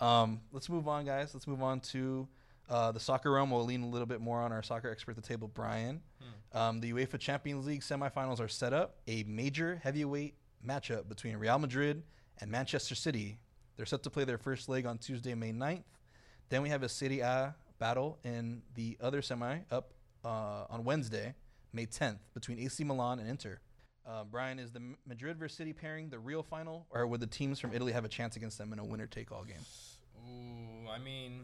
[0.00, 1.32] Um, let's move on, guys.
[1.34, 2.28] Let's move on to
[2.68, 3.50] uh, the soccer realm.
[3.50, 6.00] We'll lean a little bit more on our soccer expert at the table, Bryan.
[6.58, 8.96] Um, the UEFA Champions League semifinals are set up.
[9.08, 10.34] A major heavyweight
[10.66, 12.02] matchup between Real Madrid
[12.40, 13.38] and Manchester City.
[13.76, 15.82] They're set to play their first leg on Tuesday, May 9th.
[16.48, 19.92] Then we have a Serie A battle in the other semi up
[20.24, 21.34] uh, on Wednesday,
[21.72, 23.58] May 10th, between AC Milan and Inter.
[24.08, 27.58] Uh, Bryan, is the Madrid versus City pairing the real final, or would the teams
[27.58, 29.56] from Italy have a chance against them in a winner-take-all game?
[30.28, 31.40] Ooh, I mean,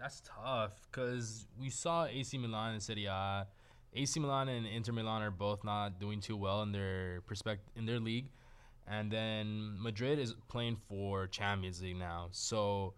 [0.00, 3.06] that's tough because we saw AC Milan and City.
[3.06, 3.46] A.
[3.94, 7.86] AC Milan and Inter Milan are both not doing too well in their perspect in
[7.86, 8.30] their league,
[8.88, 12.28] and then Madrid is playing for Champions League now.
[12.32, 12.94] So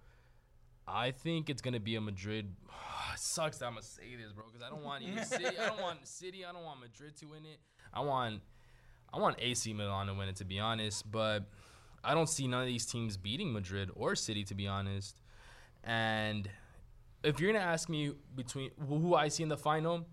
[0.93, 2.55] I think it's gonna be a Madrid.
[3.15, 5.59] it sucks that I'm gonna say this, bro, because I don't want either City.
[5.59, 6.45] I don't want City.
[6.45, 7.59] I don't want Madrid to win it.
[7.93, 8.41] I want
[9.13, 11.11] I want AC Milan to win it, to be honest.
[11.11, 11.45] But
[12.05, 15.21] I don't see none of these teams beating Madrid or City, to be honest.
[15.85, 16.49] And
[17.23, 20.07] if you're gonna ask me between who I see in the final,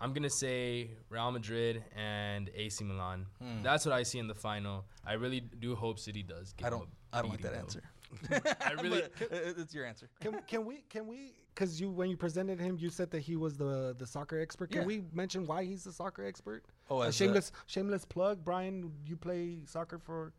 [0.00, 3.26] I'm gonna say Real Madrid and AC Milan.
[3.42, 3.62] Hmm.
[3.62, 4.84] That's what I see in the final.
[5.04, 6.52] I really do hope City does.
[6.52, 6.88] Give I don't.
[7.12, 7.58] a I don't like that though.
[7.58, 7.82] answer.
[8.30, 10.08] I really- But, it's your answer.
[10.20, 13.36] Can can we can we because you when you presented him you said that he
[13.36, 14.70] was the the soccer expert.
[14.70, 14.86] Can Yeah.
[14.86, 16.64] we mention why he's the soccer expert?
[16.90, 18.44] Oh, A as shameless shameless plug.
[18.44, 20.32] Bryan, you play soccer for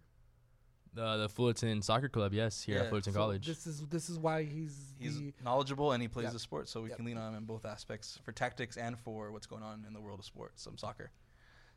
[0.96, 3.46] The the Fullerton Soccer Club, yes, here Yeah, at Fullerton so College.
[3.46, 6.34] This is this is why he's He's the knowledgeable and he plays Yep.
[6.34, 6.98] the sport, so we Yep.
[6.98, 9.94] can lean on him in both aspects for tactics and for what's going on in
[9.94, 11.12] the world of sports, some soccer.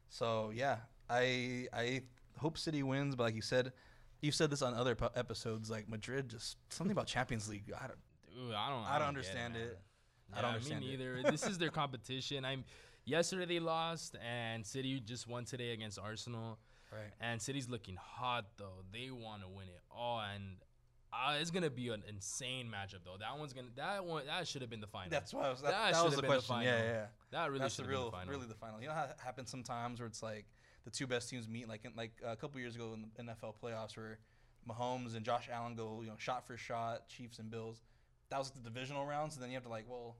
[0.08, 0.78] So yeah,
[1.10, 2.02] I I
[2.38, 3.72] hope City wins, but like you said,
[4.22, 7.64] you've said this on other po- episodes, like Madrid, just something about Champions League.
[7.78, 8.84] I don't, I don't.
[8.86, 9.78] I don't understand it.
[10.32, 10.98] I Yeah, don't understand Me it.
[10.98, 11.22] neither.
[11.30, 12.44] this is their competition.
[12.44, 12.64] I'm.
[13.04, 16.58] Yesterday they lost, and City just won today against Arsenal.
[16.92, 17.10] Right.
[17.20, 18.84] And City's looking hot though.
[18.92, 20.56] They want to win it all, and
[21.12, 23.16] uh, it's gonna be an insane matchup though.
[23.18, 23.68] That one's gonna.
[23.76, 24.26] That one.
[24.26, 25.10] That should have been the final.
[25.10, 25.62] That's why I was.
[25.62, 26.62] That, That that was the been the question.
[26.62, 26.86] yeah, final.
[26.86, 27.06] yeah, yeah.
[27.32, 28.32] that really should the have been the final.
[28.34, 28.80] really the final.
[28.80, 30.46] You know how it happens sometimes where it's like
[30.84, 33.54] the two best teams meet, like in, like a couple years ago in the NFL
[33.62, 34.18] playoffs, where
[34.68, 37.82] Mahomes and Josh Allen go, you know, shot for shot, Chiefs and Bills.
[38.30, 40.16] That was the divisional rounds, and then you have to like, well,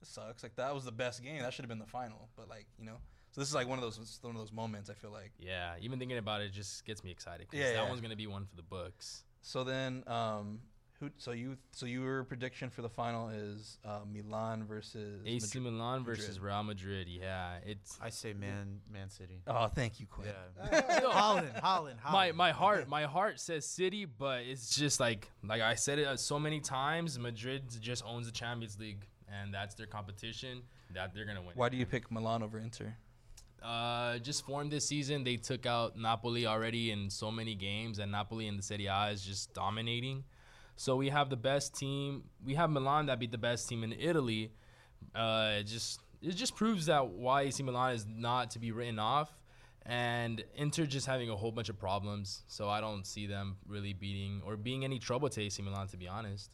[0.00, 0.42] this sucks.
[0.42, 1.40] Like that was the best game.
[1.40, 2.98] That should have been the final, but like you know,
[3.32, 4.90] so this is like one of those one of those moments.
[4.90, 5.32] I feel like.
[5.38, 7.46] yeah, even thinking about it just gets me excited.
[7.52, 7.88] Yeah, that yeah.
[7.88, 9.24] one's gonna be one for the books.
[9.42, 10.60] So then, um,
[11.00, 11.10] who?
[11.16, 15.72] So you, so your prediction for the final is uh, Milan versus AC Madrid.
[15.72, 16.18] Milan Madrid.
[16.18, 17.06] versus Real Madrid.
[17.08, 19.42] Yeah, it's I say Man Man City.
[19.46, 20.28] Oh, thank you, Quinn.
[20.72, 20.80] Yeah.
[21.02, 21.70] Haaland, Haaland, my
[22.02, 22.12] Haaland.
[22.12, 26.06] my my heart my heart says City, but it's just like like I said it
[26.06, 27.18] uh, so many times.
[27.18, 30.62] Madrid just owns the Champions League, and that's their competition.
[30.94, 31.52] That they're gonna win.
[31.54, 32.94] Why do you pick Milan over Inter?
[33.62, 35.24] Uh, just formed this season.
[35.24, 39.08] They took out Napoli already in so many games, and Napoli in the Serie A
[39.10, 40.24] is just dominating.
[40.78, 42.22] So we have the best team.
[42.44, 44.52] We have Milan that beat the best team in Italy.
[45.12, 49.00] Uh, it just it just proves that why AC Milan is not to be written
[49.00, 49.28] off,
[49.84, 52.44] and Inter just having a whole bunch of problems.
[52.46, 55.96] So I don't see them really beating or being any trouble to AC Milan, to
[55.96, 56.52] be honest.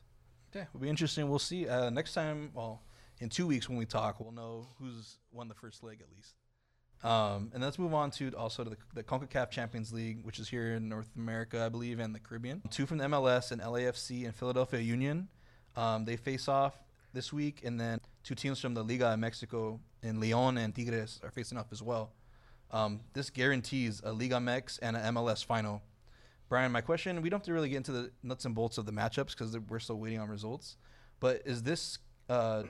[0.55, 1.29] Yeah, it'll be interesting.
[1.29, 1.69] We'll see.
[1.69, 2.81] Uh, next time, well,
[3.21, 6.33] in two weeks when we talk, we'll know who's won the first leg at least.
[7.05, 10.49] Um, and let's move on to also to the, the CONCACAF Champions League, which is
[10.49, 12.63] here in North America, I believe, and the Caribbean.
[12.71, 15.29] Two from the MLS and LAFC and Philadelphia Union.
[15.77, 16.75] Um, they face off
[17.13, 21.21] this week, and then two teams from the Liga in Mexico in Leon and Tigres
[21.23, 22.13] are facing off as well.
[22.71, 25.83] Um, this guarantees a Liga MX and an MLS final.
[26.49, 28.87] Bryan, my question: We don't have to really get into the nuts and bolts of
[28.87, 30.77] the matchups because we're still waiting on results.
[31.21, 31.99] But is this
[32.31, 32.63] Uh,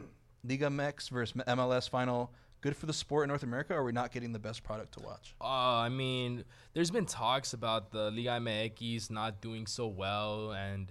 [0.42, 2.32] Liga MX versus MLS final.
[2.64, 4.94] Good for the sport in North America, or are we not getting the best product
[4.94, 5.34] to watch?
[5.38, 10.90] Uh, I mean, there's been talks about the Liga MX not doing so well, and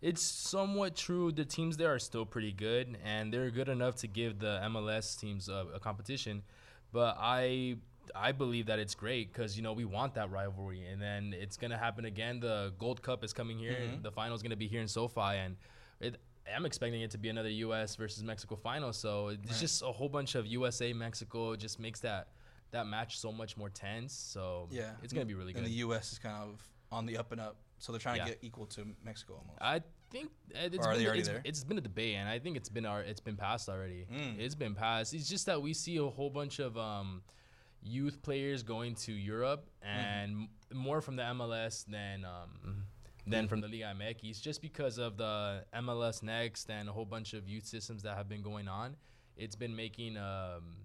[0.00, 1.30] it's somewhat true.
[1.30, 5.20] The teams there are still pretty good, and they're good enough to give the MLS
[5.20, 6.42] teams a, a competition.
[6.90, 7.76] But I,
[8.16, 11.58] I believe that it's great because you know we want that rivalry, and then it's
[11.58, 12.40] gonna happen again.
[12.40, 13.76] The Gold Cup is coming here.
[13.78, 14.02] Mhm.
[14.02, 15.56] The final is gonna be here in SoFi, and
[16.00, 16.16] it,
[16.54, 17.96] I'm expecting it to be another U.S.
[17.96, 18.92] versus Mexico final.
[18.92, 19.60] So it's Right.
[19.60, 21.54] just a whole bunch of USA Mexico.
[21.56, 22.28] Just makes that
[22.72, 24.12] that match so much more tense.
[24.12, 25.58] So Yeah, it's gonna be really good.
[25.58, 26.12] And the U.S.
[26.12, 26.60] is kind of
[26.92, 28.24] on the up and up, so they're trying Yeah.
[28.26, 29.58] to get equal to Mexico almost.
[29.60, 31.40] I think uh, it's Or been they already it's, there?
[31.44, 34.06] it's been a debate, and I think it's been our it's been passed already.
[34.12, 34.38] Mm.
[34.38, 35.14] It's been passed.
[35.14, 37.22] It's just that we see a whole bunch of um,
[37.82, 39.98] youth players going to Europe Mm-hmm.
[39.98, 42.84] and m- more from the MLS than um,
[43.30, 47.32] than from the Liga MX, just because of the MLS Next and a whole bunch
[47.32, 48.96] of youth systems that have been going on.
[49.36, 50.76] It's been making um,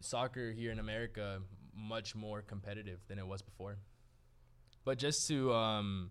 [0.00, 1.40] soccer here in America
[1.74, 3.76] much more competitive than it was before.
[4.84, 6.10] But just to um,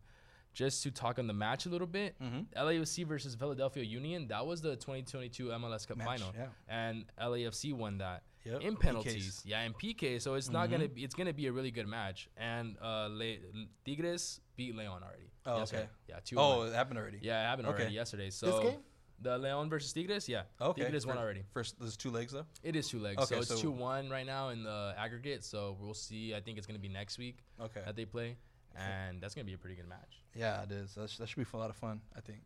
[0.53, 2.57] just to talk on the match a little bit, Mm-hmm.
[2.57, 6.47] LAFC versus Philadelphia Union, that was the 2022 MLS Cup Match, final, yeah.
[6.67, 8.62] and LAFC won that Yep.
[8.62, 8.79] in PKs.
[8.79, 9.41] penalties.
[9.45, 10.21] Yeah, in PK.
[10.21, 10.71] So it's not Mhm.
[10.71, 12.29] gonna be it's gonna be a really good match.
[12.38, 13.38] And uh, Le-
[13.84, 15.29] Tigres beat Leon already.
[15.45, 15.84] Oh, yesterday.
[15.84, 15.91] okay.
[16.10, 16.36] Yeah, two.
[16.38, 16.67] Oh, one.
[16.69, 17.19] it happened already.
[17.21, 17.77] yeah, it happened okay.
[17.81, 18.29] already yesterday.
[18.29, 18.79] So game?
[19.21, 20.84] the Leon versus Tigres, yeah, Okay.
[20.84, 21.43] Tigres won already.
[21.53, 22.45] First, there's two legs though.
[22.63, 23.21] It is two legs.
[23.23, 25.43] Okay, so it's so- two one right now in the aggregate.
[25.43, 26.36] So we'll see.
[26.36, 27.81] I think it's gonna be next week Okay.
[27.86, 28.38] that they play,
[28.75, 30.21] and that's gonna be a pretty good match.
[30.36, 30.93] Yeah, it is.
[30.95, 32.41] That, that should be a lot of fun, I think.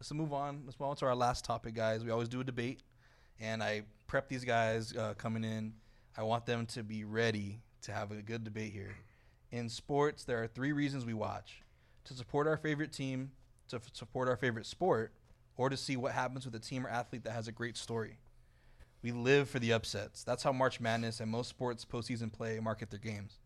[0.00, 0.62] Let's move on.
[0.64, 2.04] Let's move on to our last topic, guys.
[2.04, 2.82] We always do a debate,
[3.40, 5.74] and I prep these guys uh, coming in.
[6.16, 8.96] I want them to be ready to have a good debate here.
[9.50, 11.62] In sports, there are three reasons we watch
[12.04, 13.30] to support our favorite team,
[13.68, 15.12] to f- support our favorite sport,
[15.56, 18.18] or to see what happens with a team or athlete that has a great story.
[19.02, 20.24] We live for the upsets.
[20.24, 23.38] That's how March Madness and most sports postseason play market their games.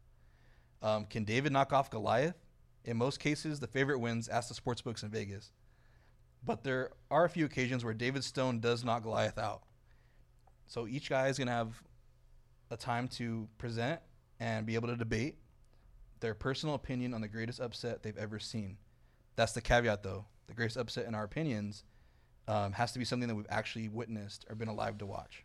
[0.81, 2.37] Um, can David knock off Goliath?
[2.85, 4.29] In most cases, the favorite wins.
[4.29, 5.53] Ask the sportsbooks in Vegas.
[6.45, 9.63] But there are a few occasions where David Stone does knock Goliath out.
[10.73, 11.83] So each guy is going to have
[12.71, 14.01] a time to present
[14.41, 15.37] and be able to debate
[16.21, 18.79] their personal opinion on the greatest upset they've ever seen.
[19.37, 20.25] That's the caveat, though.
[20.47, 21.85] The greatest upset, in our opinions,
[22.49, 25.45] um, has to be something that we've actually witnessed or been alive to watch.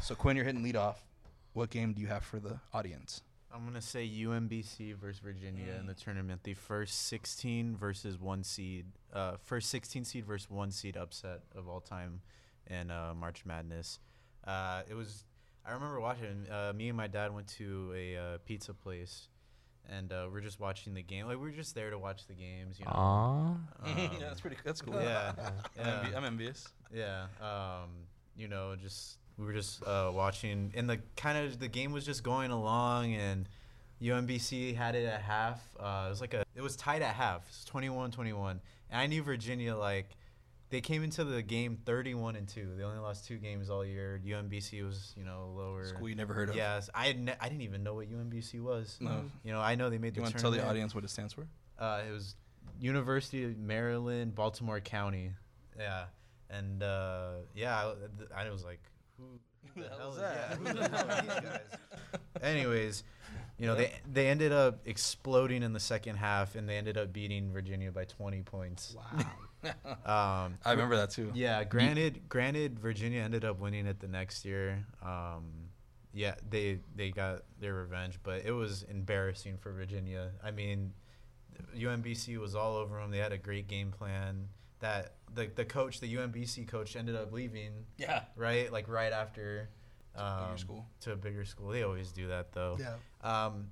[0.00, 1.04] So, Quinn, you're hitting lead off.
[1.52, 3.20] What game do you have for the audience?
[3.54, 6.42] I'm gonna say UMBC versus Virginia in the tournament.
[6.42, 11.68] The first 16 versus one seed, uh, first 16 seed versus one seed upset of
[11.68, 12.22] all time
[12.66, 13.98] in uh, March Madness.
[14.46, 15.24] Uh, it was.
[15.66, 16.46] I remember watching.
[16.50, 19.28] Uh, me and my dad went to a uh, pizza place,
[19.88, 21.26] and uh, we're just watching the game.
[21.26, 22.78] Like we are just there to watch the games.
[22.78, 22.92] You know.
[22.92, 24.56] Um, yeah, that's pretty.
[24.64, 24.94] That's cool.
[24.94, 25.84] Yeah, I'm, yeah.
[25.84, 26.68] envi- I'm envious.
[26.92, 27.26] Yeah.
[27.40, 27.90] Um,
[28.36, 32.04] you know, just we were just uh, watching, and the kind of the game was
[32.04, 33.48] just going along, and
[34.02, 35.60] UMBC had it at half.
[35.78, 37.46] Uh, it was like a, it was tied at half.
[37.48, 40.16] It's 21-21, and I knew Virginia like.
[40.74, 42.74] They came into the game 31 and two.
[42.76, 44.20] They only lost two games all year.
[44.26, 45.84] UMBC was, you know, lower.
[45.84, 46.56] School you never heard of.
[46.56, 48.98] Yes, I had ne- I didn't even know what UMBC was.
[49.00, 49.22] No.
[49.44, 51.10] You know, I know they made the You want to tell the audience what it
[51.10, 51.46] stands for?
[51.78, 52.34] Uh, it was
[52.80, 55.30] University of Maryland, Baltimore County.
[55.78, 56.06] Yeah,
[56.50, 57.92] and uh, yeah,
[58.34, 58.80] I, I was like,
[59.16, 59.26] who,
[59.76, 60.34] who the, hell is that?
[60.50, 61.78] Yeah, who the hell are these guys?
[62.42, 63.04] Anyways,
[63.58, 67.12] you know, they they ended up exploding in the second half, and they ended up
[67.12, 68.96] beating Virginia by 20 points.
[68.96, 69.24] Wow.
[70.04, 71.30] Um, I remember that too.
[71.34, 74.84] yeah, granted, granted, Virginia ended up winning it the next year.
[75.02, 75.70] Um,
[76.12, 80.30] yeah, they they got their revenge, but it was embarrassing for Virginia.
[80.42, 80.92] I mean,
[81.76, 83.10] UMBC was all over them.
[83.10, 84.48] They had a great game plan.
[84.80, 87.72] That the the coach, the UMBC coach, ended up leaving.
[87.98, 88.22] Yeah.
[88.36, 89.70] Right, like right after.
[90.14, 90.86] bigger um, school.
[91.00, 91.70] To a bigger school.
[91.70, 92.78] They always do that though.
[92.78, 92.96] yeah.
[93.22, 93.70] Um,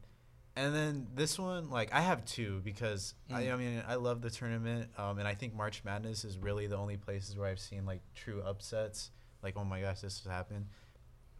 [0.56, 3.52] and then this one, like I have two because I, Mm.
[3.52, 6.76] I mean I love the tournament, um, and I think March Madness is really the
[6.76, 9.10] only places where I've seen like true upsets.
[9.42, 10.66] Like oh my gosh, this has happened.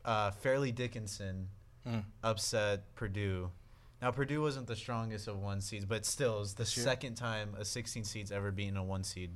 [0.05, 1.49] Uh, Fairleigh Dickinson
[1.87, 2.05] Mm.
[2.23, 3.51] upset Purdue.
[4.01, 6.85] Now Purdue wasn't the strongest of one seeds, but still, it's the year?
[6.85, 9.33] second time a 16 seed's ever beaten a one seed.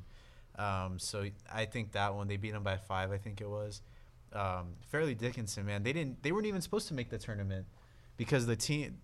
[0.56, 3.10] Um, so I think that one they beat them by five.
[3.10, 3.82] I think it was.
[4.32, 6.22] Um, Fairleigh Dickinson, man, they didn't.
[6.22, 7.66] They weren't even supposed to make the tournament
[8.16, 8.98] because the team,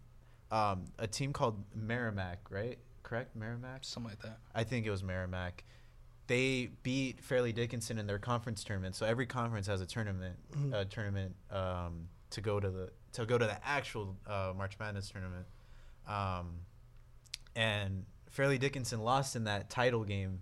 [0.52, 2.78] um, a team called Merrimack, right?
[3.02, 3.84] Correct, Merrimack.
[3.84, 4.38] Something like that.
[4.54, 5.64] I think it was Merrimack.
[6.28, 8.94] They beat Fairleigh Dickinson in their conference tournament.
[8.94, 10.72] So every conference has a tournament, Mhm.
[10.74, 15.10] a tournament um, to go to the to go to the actual uh, March Madness
[15.10, 15.46] tournament.
[16.06, 16.60] Um,
[17.54, 20.40] and Fairleigh Dickinson lost in that title game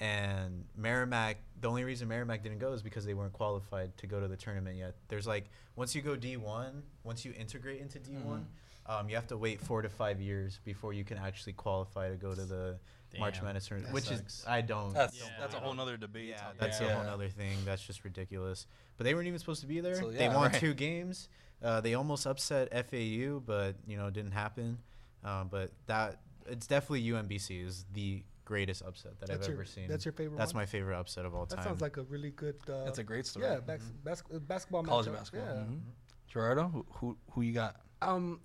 [0.00, 1.38] and Merrimack.
[1.60, 4.36] The only reason Merrimack didn't go is because they weren't qualified to go to the
[4.36, 4.96] tournament yet.
[5.08, 8.44] There's like once you go D1, once you integrate into D1,
[8.86, 12.16] um, you have to wait four to five years before you can actually qualify to
[12.16, 12.78] go to the
[13.18, 14.40] March Madness tournament, That which sucks.
[14.40, 14.92] is I don't.
[14.92, 15.28] That's Yeah.
[15.38, 16.28] that's a whole other debate.
[16.30, 16.88] Yeah, that's Yeah.
[16.88, 17.56] a whole other thing.
[17.64, 18.66] That's just ridiculous.
[18.96, 19.94] But they weren't even supposed to be there.
[19.94, 20.60] So, they won right.
[20.60, 21.28] two games.
[21.62, 24.78] Uh, they almost upset FAU, but you know, it didn't happen.
[25.22, 29.64] Um, but that it's definitely UMBC is the greatest upset that That's I've your ever
[29.64, 29.88] seen.
[29.88, 30.36] that's your favorite.
[30.36, 30.62] That's one?
[30.62, 31.56] my favorite upset of all time.
[31.58, 32.56] That sounds like a really good.
[32.68, 33.46] Uh, That's a great story.
[33.46, 35.12] yeah, bas- bas- uh, basketball College matchup.
[35.14, 35.54] basketball.
[35.54, 35.62] Yeah.
[35.62, 35.80] Mhm.
[36.26, 37.80] Gerardo, who, who who you got?
[38.02, 38.40] Um,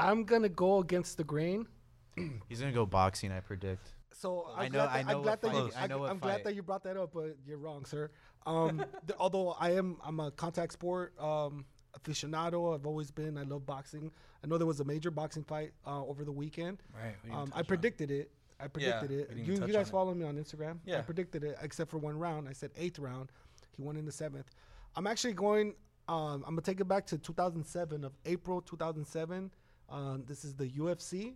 [0.00, 1.66] I'm gonna go against the grain.
[2.48, 3.32] He's gonna go boxing.
[3.32, 3.94] I predict.
[4.12, 6.18] So I'm I know- glad I that, know I'm glad that you, I, know I'm
[6.18, 8.10] glad that you brought that up, but you're wrong, sir.
[8.46, 11.64] Um, the, although I am, I'm a contact sport um,
[11.98, 12.74] aficionado.
[12.74, 13.38] I've always been.
[13.38, 14.10] I love boxing.
[14.42, 16.82] I know there was a major boxing fight uh, over the weekend.
[16.94, 17.14] Right.
[17.24, 18.30] we Um, touch I on- predicted it.
[18.62, 19.30] I predicted we it.
[19.36, 19.90] You, you on guys it.
[19.90, 20.78] follow me on Instagram.
[20.84, 20.98] Yeah.
[20.98, 22.46] I predicted it, except for one round.
[22.46, 23.30] I said eighth round.
[23.76, 24.50] He won in the seventh.
[24.96, 25.74] I'm actually going.
[26.08, 29.50] Um, I'm gonna take it back to 2007 of April 2007.
[29.90, 31.34] Um, this is the UFC.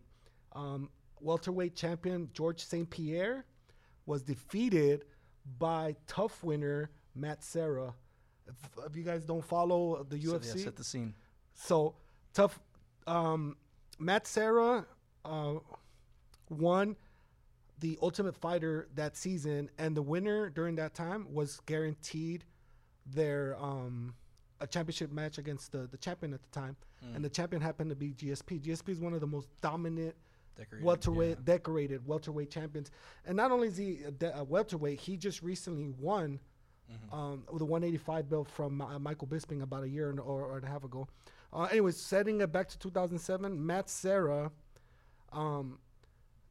[0.52, 0.88] Um,
[1.20, 2.88] welterweight champion George St.
[2.88, 3.44] Pierre
[4.06, 5.04] was defeated
[5.58, 7.94] by TUF winner Matt Serra.
[8.46, 11.14] If, if you guys don't follow the So, yeah, UFC, set the scene.
[11.54, 11.94] so
[12.32, 12.58] tough.
[13.06, 13.56] Um,
[13.98, 14.86] Matt Serra
[15.24, 15.54] uh,
[16.50, 16.96] won
[17.80, 22.44] the Ultimate Fighter that season, and the winner during that time was guaranteed
[23.06, 24.14] their um,
[24.60, 27.16] a championship match against the, the champion at the time, Mm.
[27.16, 28.60] and the champion happened to be GSP.
[28.60, 30.14] GSP is one of the most dominant
[30.56, 30.84] Decorated.
[30.86, 32.90] welterweight, decorated welterweight champions.
[33.26, 36.40] And not only is he a, de- a welterweight, he just recently won
[36.92, 37.14] Mm-hmm.
[37.18, 40.56] um, with a 185 belt from uh, Michael Bisping about a year and, or, or
[40.58, 41.08] and a half ago.
[41.50, 44.50] Uh, anyways, setting it back to 2007, Matt Serra.
[45.32, 45.78] Um,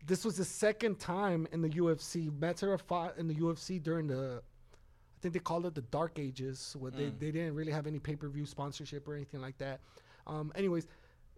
[0.08, 2.36] this was the second time in the UFC.
[2.40, 6.18] Matt Serra fought in the UFC during the, I think they called it the Dark
[6.18, 9.60] Ages, where they, they didn't really have any pay per view sponsorship or anything like
[9.60, 9.82] that.
[10.28, 10.88] Um, anyways,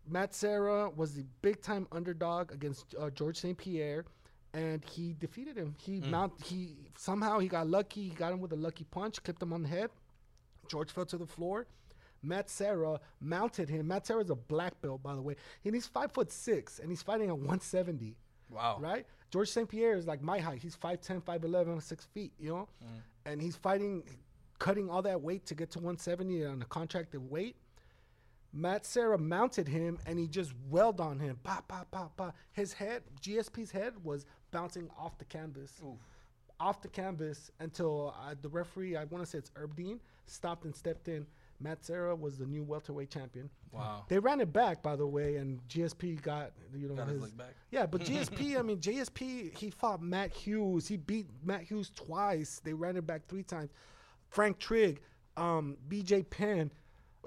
[0.08, 3.58] Matt Serra was the big time underdog against uh, George St.
[3.58, 4.06] Pierre,
[4.54, 5.76] and he defeated him.
[5.80, 8.04] He mount he somehow he got lucky.
[8.04, 9.90] He got him with a lucky punch, clipped him on the head.
[10.68, 11.68] George fell to the floor.
[12.24, 13.88] Matt Serra mounted him.
[13.88, 17.04] Matt Serra's a black belt, by the way, and he's five foot six, and he's
[17.04, 18.16] fighting at 170
[18.50, 18.78] Wow.
[18.80, 19.06] right?
[19.32, 19.68] George St.
[19.68, 20.62] Pierre is like my height.
[20.62, 22.70] He's 5'10, 5'11, 6 feet, you know?
[23.26, 24.04] And he's fighting,
[24.60, 27.56] cutting all that weight to get to 170 on a contracted weight.
[28.56, 31.38] Matt Serra mounted him and he just welled on him.
[31.44, 32.32] Pa, pa, pa, pa.
[32.54, 35.82] His head, GSP's head was bouncing off the canvas.
[36.58, 40.64] Off the canvas until uh, the referee, I want to say it's Herb Dean, stopped
[40.64, 41.28] and stepped in.
[41.60, 43.50] Matt Serra was the new welterweight champion.
[43.72, 44.06] Wow.
[44.08, 47.24] They ran it back, by the way, and GSP got you know Got his his,
[47.24, 47.56] leg back.
[47.72, 50.88] yeah, but GSP, I mean GSP, he fought Matt Hughes.
[50.88, 52.62] He beat Matt Hughes twice.
[52.64, 53.72] They ran it back three times.
[54.30, 55.02] Frank Trigg,
[55.38, 56.72] um, BJ Penn,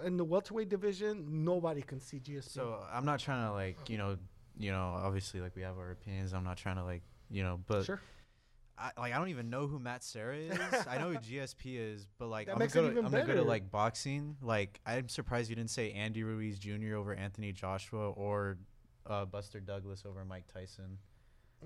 [0.05, 2.49] in the welterweight division, nobody can see GSP.
[2.51, 4.17] So I'm not trying to like you know
[4.59, 6.33] you know obviously like we have our opinions.
[6.33, 8.01] I'm not trying to like you know but sure,
[8.79, 10.59] I, like I don't even know who Matt Serra is.
[10.89, 13.35] I know who GSP is, but like That I'm gonna go to, I'm gonna go
[13.35, 14.37] to like boxing.
[14.43, 16.95] Like I'm surprised you didn't say Andy Ruiz Jr.
[16.97, 18.59] over Anthony Joshua or
[19.07, 20.99] uh, Buster Douglas over Mike Tyson.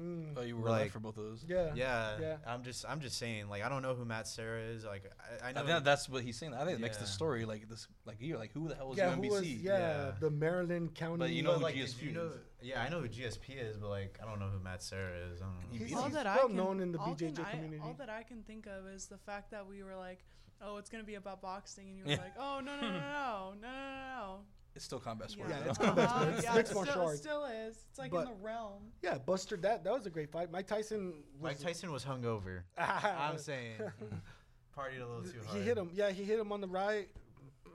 [0.00, 1.44] Mm, oh, you were like, for both of those.
[1.46, 2.36] Yeah, yeah, yeah.
[2.46, 3.50] I'm just, I'm just saying.
[3.50, 4.84] Like, I don't know who Matt Serra is.
[4.84, 5.04] Like,
[5.42, 6.54] I, I know I that's what he's saying.
[6.54, 8.98] I think it makes the story like this, like you, like who the hell was
[8.98, 9.30] yeah, UMBC?
[9.30, 11.18] Was, yeah, yeah, the Maryland County.
[11.18, 12.38] But you know but who like, GSP you know, is.
[12.62, 15.42] Yeah, I know who GSP is, but like, I don't know who Matt Serra is.
[15.42, 15.60] I don't know.
[15.72, 17.82] He's, he's all that well I can, known in the BJJ I, community.
[17.84, 20.20] all that I can think of is the fact that we were like,
[20.62, 22.98] oh, it's gonna be about boxing, and you were like, oh no no no no
[22.98, 23.68] no no.
[23.68, 24.38] no.
[24.74, 25.50] It's still combat sport.
[25.50, 25.68] Yeah, though.
[25.70, 26.34] it's combat Uh-huh, sport.
[26.34, 27.18] It's yeah, mixed martial still, arts.
[27.18, 27.76] It still is.
[27.90, 28.82] It's like But- in the realm.
[29.02, 30.50] Yeah, Buster, that that was a great fight.
[30.50, 31.22] Mike Tyson.
[31.38, 32.62] Was, Mike Tyson was hungover.
[32.78, 33.76] I'm saying
[34.76, 35.58] partied a little too hard.
[35.58, 35.90] He hit him.
[35.92, 37.08] Yeah, he hit him on the right.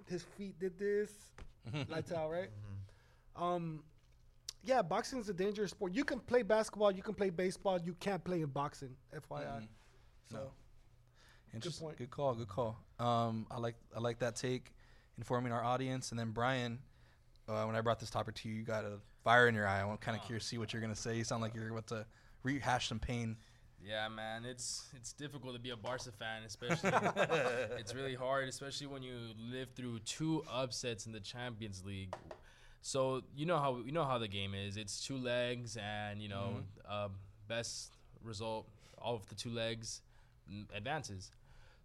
[0.05, 1.11] His feet did this.
[1.89, 2.49] Lights out, right?
[2.49, 3.43] Mm-hmm.
[3.43, 3.83] Um,
[4.63, 5.93] yeah, boxing is a dangerous sport.
[5.93, 8.95] You can play basketball, you can play baseball, you can't play in boxing.
[9.13, 9.43] FYI.
[9.61, 9.67] Mhm.
[10.31, 10.51] So No.
[11.53, 11.87] Interesting.
[11.87, 11.97] point.
[11.97, 12.35] Good call.
[12.35, 12.77] Good call.
[12.99, 14.73] Um, I like I like that take,
[15.17, 16.79] informing our audience, and then Bryan.
[17.49, 19.81] Uh, when I brought this topic to you, you got a fire in your eye.
[19.81, 21.15] I'm kind of curious to see what you're gonna say.
[21.15, 22.05] You sound like you're about to
[22.43, 23.37] rehash some pain.
[23.85, 26.91] Yeah, man, it's it's difficult to be a Barca fan, especially.
[27.77, 32.13] it's really hard, especially when you live through two upsets in the Champions League.
[32.81, 34.75] So you know how you know how the game is.
[34.75, 37.11] It's two legs, and you know, um,
[37.47, 40.01] best result all of the two legs
[40.73, 41.31] advances.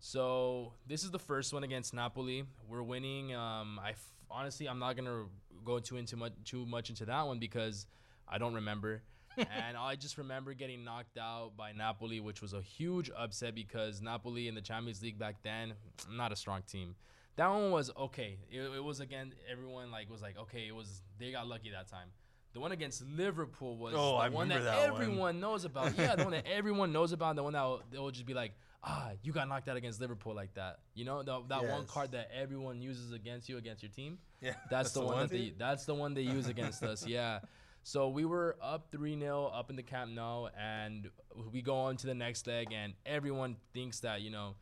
[0.05, 2.43] So this is the first one against Napoli.
[2.69, 3.37] We're winning.
[3.37, 5.27] Um, I f- honestly, I'm not gonna
[5.65, 7.87] go too into much too much into that one because
[8.29, 9.03] I don't remember.
[9.39, 14.03] and I just remember getting knocked out by Napoli, which was a huge upset because
[14.03, 15.75] Napoli in the Champions League back then,
[16.11, 16.97] not a strong team.
[17.37, 18.39] That one was okay.
[18.51, 21.87] It, it was again, everyone like was like, okay, it was they got lucky that
[21.89, 22.09] time.
[22.55, 25.01] The one against Liverpool was Oh, the I one that, that one.
[25.03, 25.97] everyone knows about.
[25.97, 27.37] Yeah, the one that everyone knows about.
[27.37, 28.53] The one that will, they'll just be like,
[28.85, 30.79] ah, you got knocked out against Liverpool like that.
[30.95, 34.19] You know, the, that one card that everyone uses against you against your team.
[34.41, 37.07] Yeah, That's, the, one, that they that's the one they use against us.
[37.07, 37.41] Yeah.
[37.85, 41.11] So we were up 3-0 up in the Camp Nou and
[41.53, 44.55] we go on to the next leg and everyone thinks that, you know,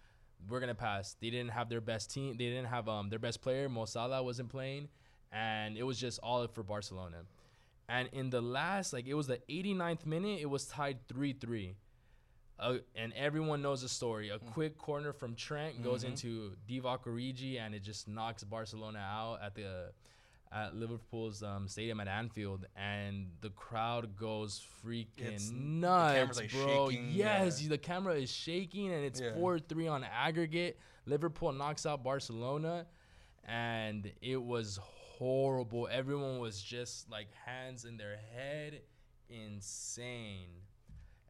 [0.48, 1.16] we're going to pass.
[1.20, 2.36] They didn't have their best team.
[2.38, 4.88] They didn't have um their best player, Mo Salah wasn't playing
[5.32, 7.18] and it was just all for Barcelona.
[7.90, 11.74] And in the last like it was the 89th minute, it was tied 3-3.
[12.60, 14.28] Uh, and everyone knows the story.
[14.28, 19.38] A quick corner from Trent goes into Divock Origi, and it just knocks Barcelona out
[19.42, 19.92] at the
[20.52, 26.50] at Liverpool's um, stadium at Anfield, and the crowd goes freaking It's- the nuts, like,
[26.50, 26.90] bro.
[26.90, 27.68] shaking, yes, yeah.
[27.68, 29.32] the camera is shaking, and it's Yeah.
[29.34, 30.78] four three on aggregate.
[31.06, 32.86] Liverpool knocks out Barcelona,
[33.44, 35.88] and it was horrible.
[35.90, 38.82] Everyone was just like hands in their head,
[39.28, 40.50] insane,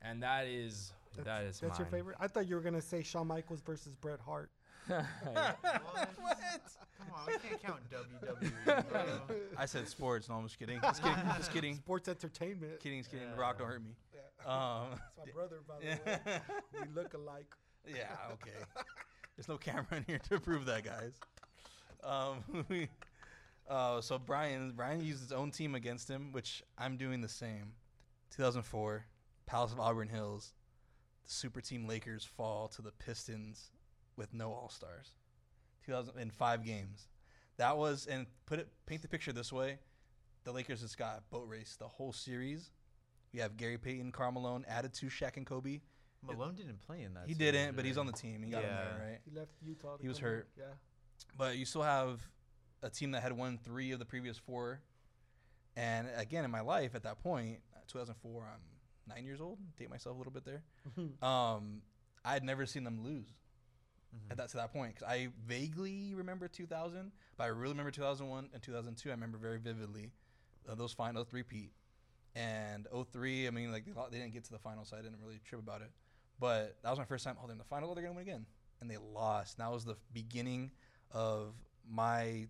[0.02, 0.92] and that is
[1.24, 1.92] that is That's your mine.
[1.92, 2.16] favorite?
[2.20, 4.50] I thought you were gonna say Shawn Michaels versus Bret Hart.
[4.88, 5.58] What?
[6.98, 9.04] Come on, we can't count WWE, bro.
[9.56, 10.28] I said sports.
[10.28, 10.80] No, I'm just kidding.
[10.80, 11.18] Just kidding.
[11.36, 11.76] Just kidding.
[11.76, 12.80] Sports entertainment.
[12.80, 12.98] Kidding.
[13.00, 13.28] Just kidding.
[13.36, 13.90] Rock, don't hurt me.
[14.46, 16.40] Um, That's my brother, by the way.
[16.74, 17.46] we look alike.
[17.88, 18.08] yeah.
[18.32, 18.56] Okay.
[19.36, 21.12] There's no camera in here to prove that, guys.
[22.04, 22.88] Um, we,
[23.68, 27.72] uh, so Bryan, Bryan used his own team against him, which I'm doing the same.
[28.36, 29.04] 2004,
[29.46, 30.52] Palace of Auburn Hills.
[31.30, 33.70] The super team Lakers fall to the Pistons
[34.16, 35.12] with no All Stars.
[35.86, 37.06] 2000 in five games.
[37.56, 39.78] That was and put it paint the picture this way.
[40.42, 42.72] The Lakers just got boat race the whole series.
[43.32, 45.80] We have Gary Payton, Karl Malone added to Shaq and Kobe.
[46.26, 47.28] Malone didn't play in that.
[47.28, 48.42] He series, didn't, but he's on the team.
[48.42, 48.84] He got him Yeah.
[48.84, 49.20] there, right?
[49.24, 49.98] He left Utah.
[50.00, 50.36] He was come here.
[50.38, 50.48] hurt.
[50.58, 50.64] Yeah.
[51.38, 52.20] But you still have
[52.82, 54.80] a team that had won three of the previous four.
[55.76, 58.60] And again, in my life at that uh, 2004, I'm
[59.06, 59.58] nine years old.
[59.76, 60.62] Date myself a little bit there.
[61.28, 61.82] um,
[62.24, 63.32] I had never seen them lose
[64.30, 68.50] at that to that point because I vaguely remember 2000, but I really remember 2001
[68.52, 69.08] and 2002.
[69.08, 70.10] I remember very vividly
[70.68, 71.72] uh, those finals three-peat.
[72.36, 75.18] And 03, I mean, like they, they didn't get to the final, so I didn't
[75.22, 75.90] really trip about it.
[76.38, 77.36] But that was my first time.
[77.42, 77.94] Oh, the final.
[77.94, 78.46] They're gonna win again,
[78.80, 79.58] and they lost.
[79.58, 80.70] And that was the beginning
[81.10, 81.54] of
[81.88, 82.46] my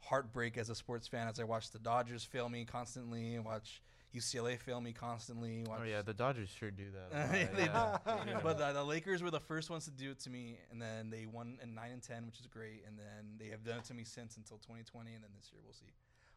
[0.00, 3.82] heartbreak as a sports fan as I watched the Dodgers fail me constantly, and watch
[4.14, 5.64] UCLA fail me constantly.
[5.68, 7.16] Watch Oh yeah, the Dodgers sure do that.
[7.16, 7.98] a They yeah.
[8.04, 8.38] do.
[8.42, 11.10] But the, the Lakers were the first ones to do it to me, and then
[11.10, 12.82] they won in nine and ten, which is great.
[12.86, 15.60] And then they have done it to me since until 2020, and then this year
[15.64, 15.92] we'll see.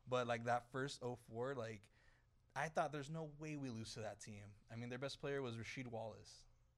[0.09, 1.81] But like that first 04, like
[2.55, 4.43] I thought there's no way we lose to that team.
[4.71, 6.29] I mean, their best player was Rasheed Wallace.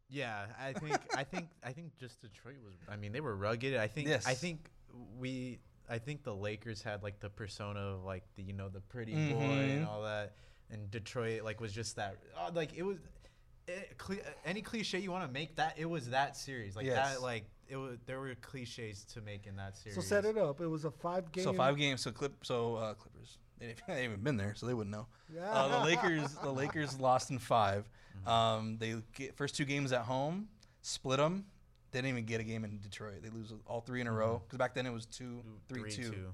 [0.09, 2.75] Yeah, I think I think I think just Detroit was.
[2.87, 3.75] I mean, they were rugged.
[3.75, 4.25] I think Yes.
[4.27, 4.69] I think
[5.17, 5.59] we.
[5.89, 9.13] I think the Lakers had like the persona of like the you know the pretty
[9.13, 9.77] boy Mhm.
[9.77, 10.33] and all that,
[10.71, 12.17] and Detroit like was just that.
[12.37, 12.97] Uh, like it was.
[13.67, 17.13] It, cli any cliche you want to make that it was that series like Yes.
[17.15, 20.37] that like it was there were cliches to make in that series So set it
[20.37, 20.61] up.
[20.61, 21.43] It was a five game.
[21.45, 22.01] So five games.
[22.01, 22.33] So clip.
[22.45, 23.39] So uh, Clippers.
[23.57, 25.07] They didn't- they haven't even been there, so they wouldn't know.
[25.33, 25.49] Yeah.
[25.49, 26.35] Uh, the Lakers.
[26.43, 27.89] The Lakers lost in 5
[28.27, 30.47] Um, they get first two games at home,
[30.83, 31.45] split them.
[31.91, 33.23] They didn't even get a game in Detroit.
[33.23, 36.33] They lose all three in a row because back then it was two, three, two,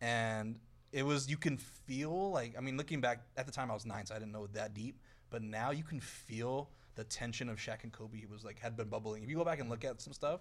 [0.00, 0.58] and
[0.92, 3.86] it was you can feel like I mean looking back at the time I was
[3.86, 7.56] nine, so I didn't know that deep, but now you can feel the tension of
[7.58, 9.22] Shaq and Kobe was like had been bubbling.
[9.22, 10.40] If you go back and look at some stuff,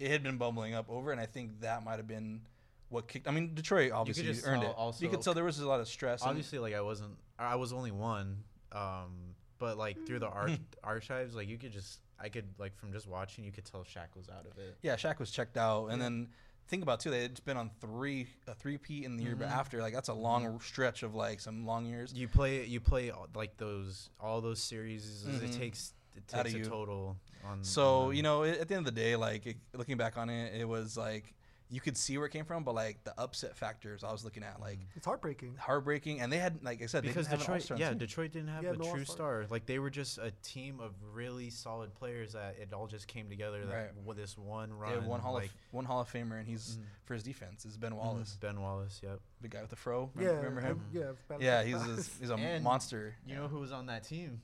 [0.00, 2.40] it had been bubbling up over, and I think that might have been
[2.88, 3.28] what kicked.
[3.28, 4.74] I mean, Detroit obviously just earned it.
[4.76, 6.22] also- you could tell there was a lot of stress.
[6.22, 8.42] obviously like i wasn't i was only one
[8.72, 12.92] um but like through the arch- archives like you could just i could like from
[12.92, 15.86] just watching you could tell Shaq was out of it Yeah, Shaq was checked out,
[15.86, 16.28] and then
[16.72, 19.48] think about too, they had been on three a three peat in the year, but
[19.48, 22.14] after like that's a long stretch of like some long years.
[22.14, 25.58] you play you play all- like those all those series it Mhm.
[25.58, 26.64] takes it takes a you.
[26.64, 29.98] total on So on you know, at the end of the day, like it, looking
[29.98, 31.34] back on it, it was like
[31.72, 34.42] you could see where it came from, but like the upset factors I was looking
[34.42, 35.56] at, like It's heartbreaking.
[35.58, 37.88] heartbreaking, and they had like I said, because they didn't have an Detroit, all-star yeah,
[37.88, 37.98] team.
[37.98, 39.04] Detroit didn't have Yeah, a no true all-star.
[39.04, 39.46] star.
[39.48, 43.30] Like they were just a team of really solid players that it all just came
[43.30, 43.64] together.
[43.64, 44.04] That Right.
[44.04, 46.46] with this one They run, have one hall like of one Hall of Famer, and
[46.46, 46.84] he's Mhm.
[47.06, 49.00] for his defense is Ben mhm, Wallace, Ben Wallace.
[49.02, 49.20] Yep.
[49.40, 50.10] the guy with the fro.
[50.14, 50.26] Yeah.
[50.26, 51.14] Remember, remember him?
[51.30, 51.62] I- yeah.
[51.62, 51.74] Yeah, he's
[52.10, 53.14] a, he's a And monster.
[53.26, 54.42] You know who was on that team?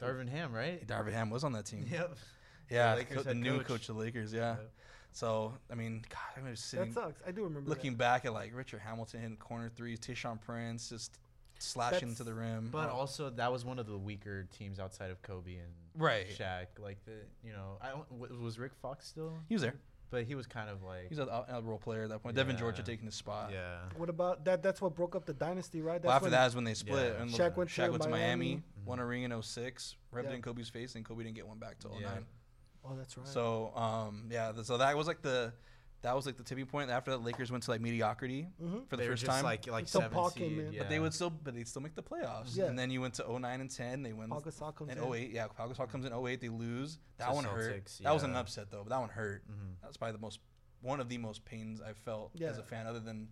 [0.00, 0.86] Darvin Ham, right?
[0.86, 1.86] Darvin Ham was on that team.
[1.90, 2.16] Yep.
[2.70, 3.66] Yeah, The the, Lakers co- the head new coach.
[3.66, 4.32] coach of the Lakers.
[4.32, 4.50] Yeah.
[4.56, 4.70] Yep.
[5.12, 6.92] So I mean, God, I'm just sitting.
[6.92, 7.22] that sucks.
[7.26, 7.68] I do remember.
[7.68, 11.18] looking back at like Richard Hamilton hitting corner threes, Tayshaun Prince, just
[11.58, 12.68] slashing That's- to the rim.
[12.70, 16.26] But Uh, also, that was one of the weaker teams outside of Kobe and right,
[16.28, 16.66] Shaq.
[16.78, 18.40] Like the, you know, I don't.
[18.40, 19.38] Was Rick Fox still?
[19.48, 19.74] he was there.
[20.10, 21.08] But he was kind of like.
[21.08, 22.36] He's a, a role player at that point.
[22.36, 23.50] Devean George had taken his spot.
[23.52, 23.78] yeah.
[23.96, 24.60] What about that?
[24.60, 26.02] That's what broke up the dynasty, right?
[26.02, 27.14] That's Well, after when- that is when they split.
[27.14, 27.22] Yeah.
[27.22, 28.62] And Shaq went to Shaq went to Miami, Miami.
[28.84, 30.36] won a ring in 06, rubbed it Yeah.
[30.36, 32.08] in Kobe's face, and Kobe didn't get one back till Yeah.
[32.14, 32.26] 09.
[32.84, 33.26] Oh, that's right.
[33.28, 35.52] So, um, yeah, th- so that was like the
[36.02, 36.88] that was like the tipping point.
[36.90, 38.88] After that, Lakers went to like mediocrity Mhm.
[38.88, 39.44] for the they were first just time.
[39.44, 40.72] like like Until seven Paul came seed, in.
[40.72, 40.78] Yeah.
[40.80, 42.56] But they would still, but they still make the playoffs.
[42.56, 42.64] Yeah.
[42.66, 44.02] And then you went to 09 and 10.
[44.02, 44.30] They win.
[44.30, 45.04] Pau Gasol comes And in.
[45.14, 46.40] 08, yeah, Pau Gasol comes in 08.
[46.40, 46.98] They lose.
[47.18, 47.84] That To one hurt.
[47.84, 48.40] Celtics, That was an yeah.
[48.40, 48.82] upset though.
[48.82, 49.42] But that one hurt.
[49.46, 49.74] Mhm.
[49.82, 50.40] That's probably the most,
[50.80, 53.28] one of the most pains I've felt as a fan, other than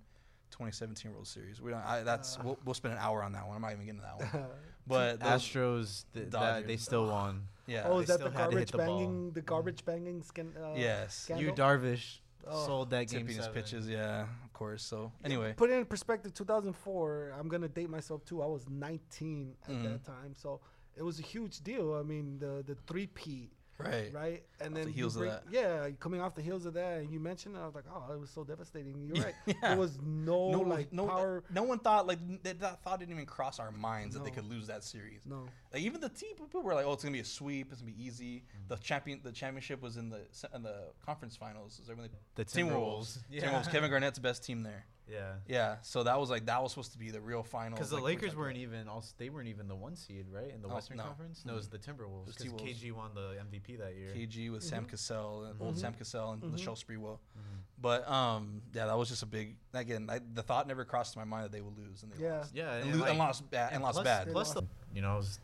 [0.50, 1.60] 2017 World Series.
[1.60, 1.80] We don't.
[1.84, 2.42] I, that's Uh.
[2.44, 3.56] we'll, we'll spend an hour on that one.
[3.56, 4.46] I'm not even getting to that one.
[4.88, 7.42] But those, Astros, th- that, they still won.
[7.66, 7.82] yeah.
[7.84, 8.86] oh, is that the had to hit garbage the ball.
[8.98, 9.30] banging?
[9.32, 10.54] The garbage banging skin.
[10.56, 11.14] Uh, yes.
[11.14, 11.44] Scandal?
[11.44, 12.20] You Darvish
[12.50, 12.64] Oh.
[12.64, 13.62] sold that game Tipping his seven.
[13.62, 13.86] pitches.
[13.86, 14.82] Yeah, of course.
[14.82, 17.34] So anyway, Put it in perspective, 2004.
[17.38, 18.40] I'm gonna date myself too.
[18.42, 19.82] I was 19 at Mhm.
[19.82, 20.60] that time, so
[20.96, 21.92] it was a huge deal.
[21.94, 24.12] I mean, the the three P, right.
[24.12, 24.42] right?
[24.60, 25.44] And Off then the you heels of bring- that.
[25.50, 28.12] Yeah, coming off the heels of that, and you mentioned it, I was like, oh,
[28.12, 29.10] it was so devastating.
[29.12, 29.34] You're right.
[29.46, 29.54] Yeah.
[29.62, 31.42] There was no, No, like no, power.
[31.52, 34.48] no one thought like that, that thought didn't even cross our minds that they could
[34.48, 35.20] lose that series.
[35.24, 35.44] No.
[35.72, 37.68] Like even the team people were like, "Oh, it's gonna be a sweep.
[37.72, 40.20] It's gonna be easy." The champion, the championship was in the
[40.54, 41.78] in the conference finals.
[41.80, 42.72] Is that when they The Timberwolves?
[42.74, 43.18] Timberwolves.
[43.30, 43.40] Yeah.
[43.42, 43.70] Timberwolves.
[43.70, 44.86] Kevin Garnett's best team there.
[45.10, 45.32] Yeah.
[45.46, 47.76] Yeah, so that was like that was supposed to be the real final.
[47.76, 50.50] Because the like, we Lakers weren't even also they weren't even the one seed right
[50.54, 51.04] in the Oh, Western no.
[51.04, 51.44] Conference.
[51.46, 54.10] No, it was the Timberwolves was because KG won the MVP that year.
[54.14, 55.78] KG with Sam Cassell, and old Mhm.
[55.80, 56.52] Sam Cassell, and Mhm.
[56.52, 57.18] Michelle Sprewell.
[57.38, 57.42] Mhm.
[57.80, 59.56] But um, yeah, that was just a big.
[59.72, 62.38] Again, I, the thought never crossed my mind that they would lose, and they Yeah.
[62.38, 62.54] lost.
[62.54, 64.28] Yeah, and, and, lo- like- and lost bad, and, lost plus, bad.
[64.32, 65.38] Plus, the, you know, I was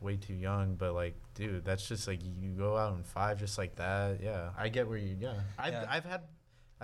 [0.00, 3.58] way too young, but like, dude, that's just like you go out in five just
[3.58, 4.20] like that.
[4.22, 5.14] Yeah, I get where you.
[5.20, 5.86] Yeah, I've Yeah.
[5.88, 6.22] I've had,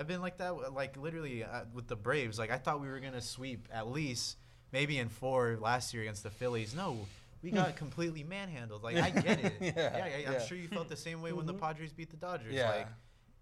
[0.01, 0.73] I've been like that.
[0.73, 2.39] Like literally uh, with the Braves.
[2.39, 4.39] Like I thought we were gonna sweep at least
[4.73, 6.75] maybe in four last year against the Phillies.
[6.75, 6.99] No.
[7.43, 8.83] We got completely manhandled.
[8.83, 9.53] Like I get it.
[9.61, 10.41] Yeah, yeah, I- I'm yeah.
[10.41, 11.61] sure you felt the same way when the Mhm.
[11.61, 12.53] Padres beat the Dodgers.
[12.55, 12.71] Yeah.
[12.71, 12.87] Like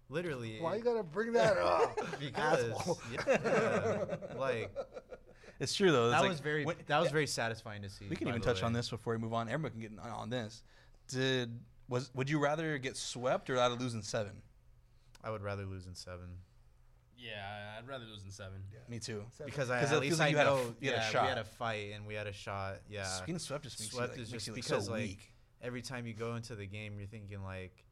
[0.09, 0.57] literally.
[0.59, 1.97] Why you gotta bring that up?
[2.19, 2.99] because Asshole.
[3.13, 4.05] yeah,
[4.37, 4.75] like
[5.61, 6.07] It's true though.
[6.07, 8.05] It's that like, was very when- that was very satisfying to see.
[8.09, 8.65] We can even touch way.
[8.65, 9.47] on this before we move on.
[9.47, 10.61] Everyone can get on, on this.
[11.07, 11.57] Did
[11.87, 14.41] was would you rather get swept or rather lose in seven?
[15.21, 16.29] I would rather lose in seven.
[17.19, 18.63] Yeah, I'd rather lose in seven.
[18.87, 19.23] Me too.
[19.45, 20.91] Because I 'Cause at it least feels like I you had a know f- you
[20.91, 21.21] had a shot.
[21.23, 22.81] we had a fight and we had a shot.
[22.89, 23.19] Yeah.
[23.21, 25.01] Getting swept just makes Swept you, like, is makes just you look because, so like,
[25.01, 25.33] weak.
[25.61, 27.83] Every time you go into the game, you're thinking like,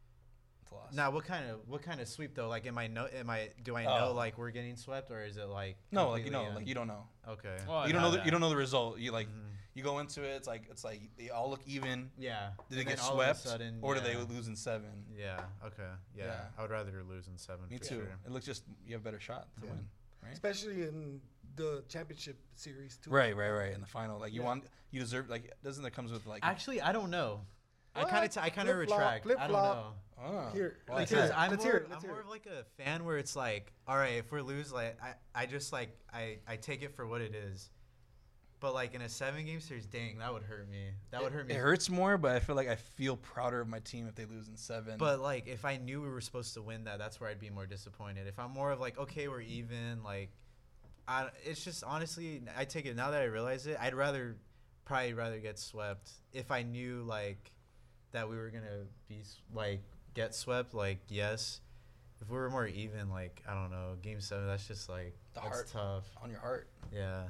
[0.68, 0.94] It's a loss.
[0.94, 2.48] now what kind of what kind of sweep though?
[2.48, 3.08] Like, am I know?
[3.16, 3.98] Am I do I Oh.
[4.00, 6.68] know like we're getting swept or is it like no, like you know, completely, like
[6.68, 7.08] you don't know.
[7.28, 7.58] Okay.
[7.68, 8.12] Well, you don't know.
[8.12, 9.00] The, you don't know the result.
[9.00, 9.44] You like Mhm.
[9.74, 10.36] you go into it.
[10.36, 12.12] It's like it's like they all look even.
[12.18, 12.52] Yeah.
[12.70, 14.14] Did they get then all of a swept sudden, or did yeah.
[14.14, 15.06] they lose in seven?
[15.16, 15.42] Yeah.
[15.66, 15.84] Okay.
[16.16, 16.26] Yeah.
[16.26, 16.40] Yeah.
[16.58, 17.68] I would rather you lose in seven.
[17.70, 17.96] Me for too.
[17.96, 18.18] Sure.
[18.26, 19.72] It looks just you have a better shot to Yeah.
[19.74, 19.88] win.
[20.24, 20.34] Right.
[20.34, 21.22] Especially in
[21.56, 23.10] the championship series too.
[23.10, 23.74] Right, right, right.
[23.74, 25.30] In the final, like you want, you deserve.
[25.30, 26.44] Like doesn't that comes with like?
[26.44, 27.42] Actually, I don't know.
[27.98, 29.26] I kind of uh, t- I kind of Flip-flop, retract.
[29.26, 29.76] I don't flip-flop.
[29.78, 30.24] know.
[30.26, 31.34] oh, Here, why let's is hear Because it.
[31.34, 31.40] that?
[31.40, 32.24] I'm Let's more, hear it, let's I'm more it.
[32.24, 35.46] of like a fan where it's like, all right, if we're lose, like I, I
[35.46, 37.70] just like I, I take it for what it is.
[38.60, 40.88] But like in a seven game series, dang, that would hurt me.
[41.12, 41.54] That would hurt me.
[41.54, 44.26] It hurts more, but I feel like I feel prouder of my team if they
[44.26, 44.98] lose in seven.
[44.98, 47.52] But like if I knew we were supposed to win that, that's where I'd be
[47.52, 48.26] more disappointed.
[48.28, 50.32] If I'm more of like, okay, we're even, like,
[51.08, 53.78] I, it's just honestly, I take it now that I realize it.
[53.80, 54.38] I'd rather,
[54.86, 57.52] probably rather get swept if I knew like
[58.12, 59.22] that we were gonna be
[59.54, 59.82] like
[60.14, 60.74] get swept.
[60.74, 61.62] Like yes,
[62.22, 65.42] if we were more even, like I don't know, game seven, that's just like The
[65.42, 65.68] that's heart.
[65.72, 66.04] tough.
[66.24, 66.68] on your heart.
[66.94, 67.24] Yeah.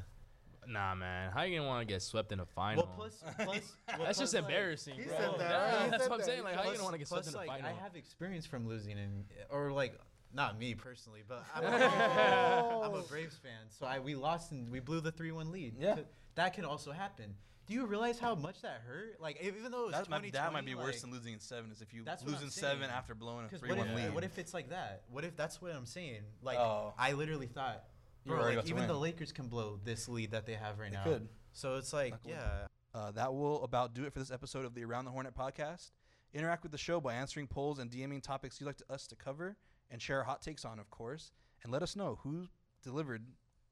[0.70, 1.32] Nah, man.
[1.32, 2.84] How you gonna want to get swept in a final?
[2.86, 5.18] Well, plus, plus well, that's just plus, like- embarrating, He bro.
[5.18, 5.84] said that, Yeah.
[5.86, 6.44] He that's said what I'm saying.
[6.44, 7.78] Like, how you gonna want to get swept plus, in a like, final?
[7.78, 9.98] I have experience from losing, and or like
[10.34, 11.68] not me personally, but I'm a.
[12.86, 15.76] I'm a Braves fan, so I we lost and we blew the three one lead.
[15.80, 16.00] Yeah.
[16.36, 17.34] That can also happen.
[17.68, 19.20] Do you realize how much that hurt?
[19.20, 21.40] Like even though it was That might, that might be 2020, worse than losing in
[21.40, 21.72] seven.
[21.72, 23.96] Is if you That's what lose in seven after blowing a three what one if
[23.96, 24.14] lead.
[24.14, 25.04] what if it's like that?
[25.12, 26.22] What if that's what I'm saying?
[26.42, 26.94] Like Oh.
[26.98, 27.84] I literally thought,
[28.26, 28.94] bro, like even the.
[28.98, 31.04] Lakers can blow this lead that they have right They now.
[31.04, 31.28] could.
[31.54, 34.84] So it's like, yeah, Uh, that will about do it for this episode of the
[34.86, 35.92] Around the Hornet podcast.
[36.34, 39.16] Interact with the show by answering polls and DMing topics you'd like to, us to
[39.16, 39.58] cover
[39.90, 41.32] and share our hot takes on, of course.
[41.64, 42.48] And let us know who
[42.84, 43.26] delivered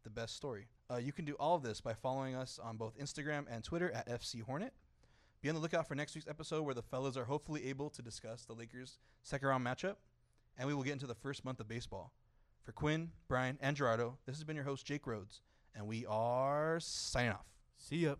[0.04, 0.68] the best story.
[0.90, 3.92] Uh, you can do all of this by following us on both Instagram and Twitter
[3.92, 4.74] at FC Hornet.
[5.42, 8.02] Be on the lookout for next week's episode where the fellas are hopefully able to
[8.02, 9.96] discuss the Lakers' second round matchup.
[10.58, 12.14] And we will get into the first month of baseball.
[12.64, 15.42] For Quinn, Bryan, and Gerardo, this has been your host, Jake Rhodes.
[15.76, 17.46] And we are signing off.
[17.78, 18.16] see ya.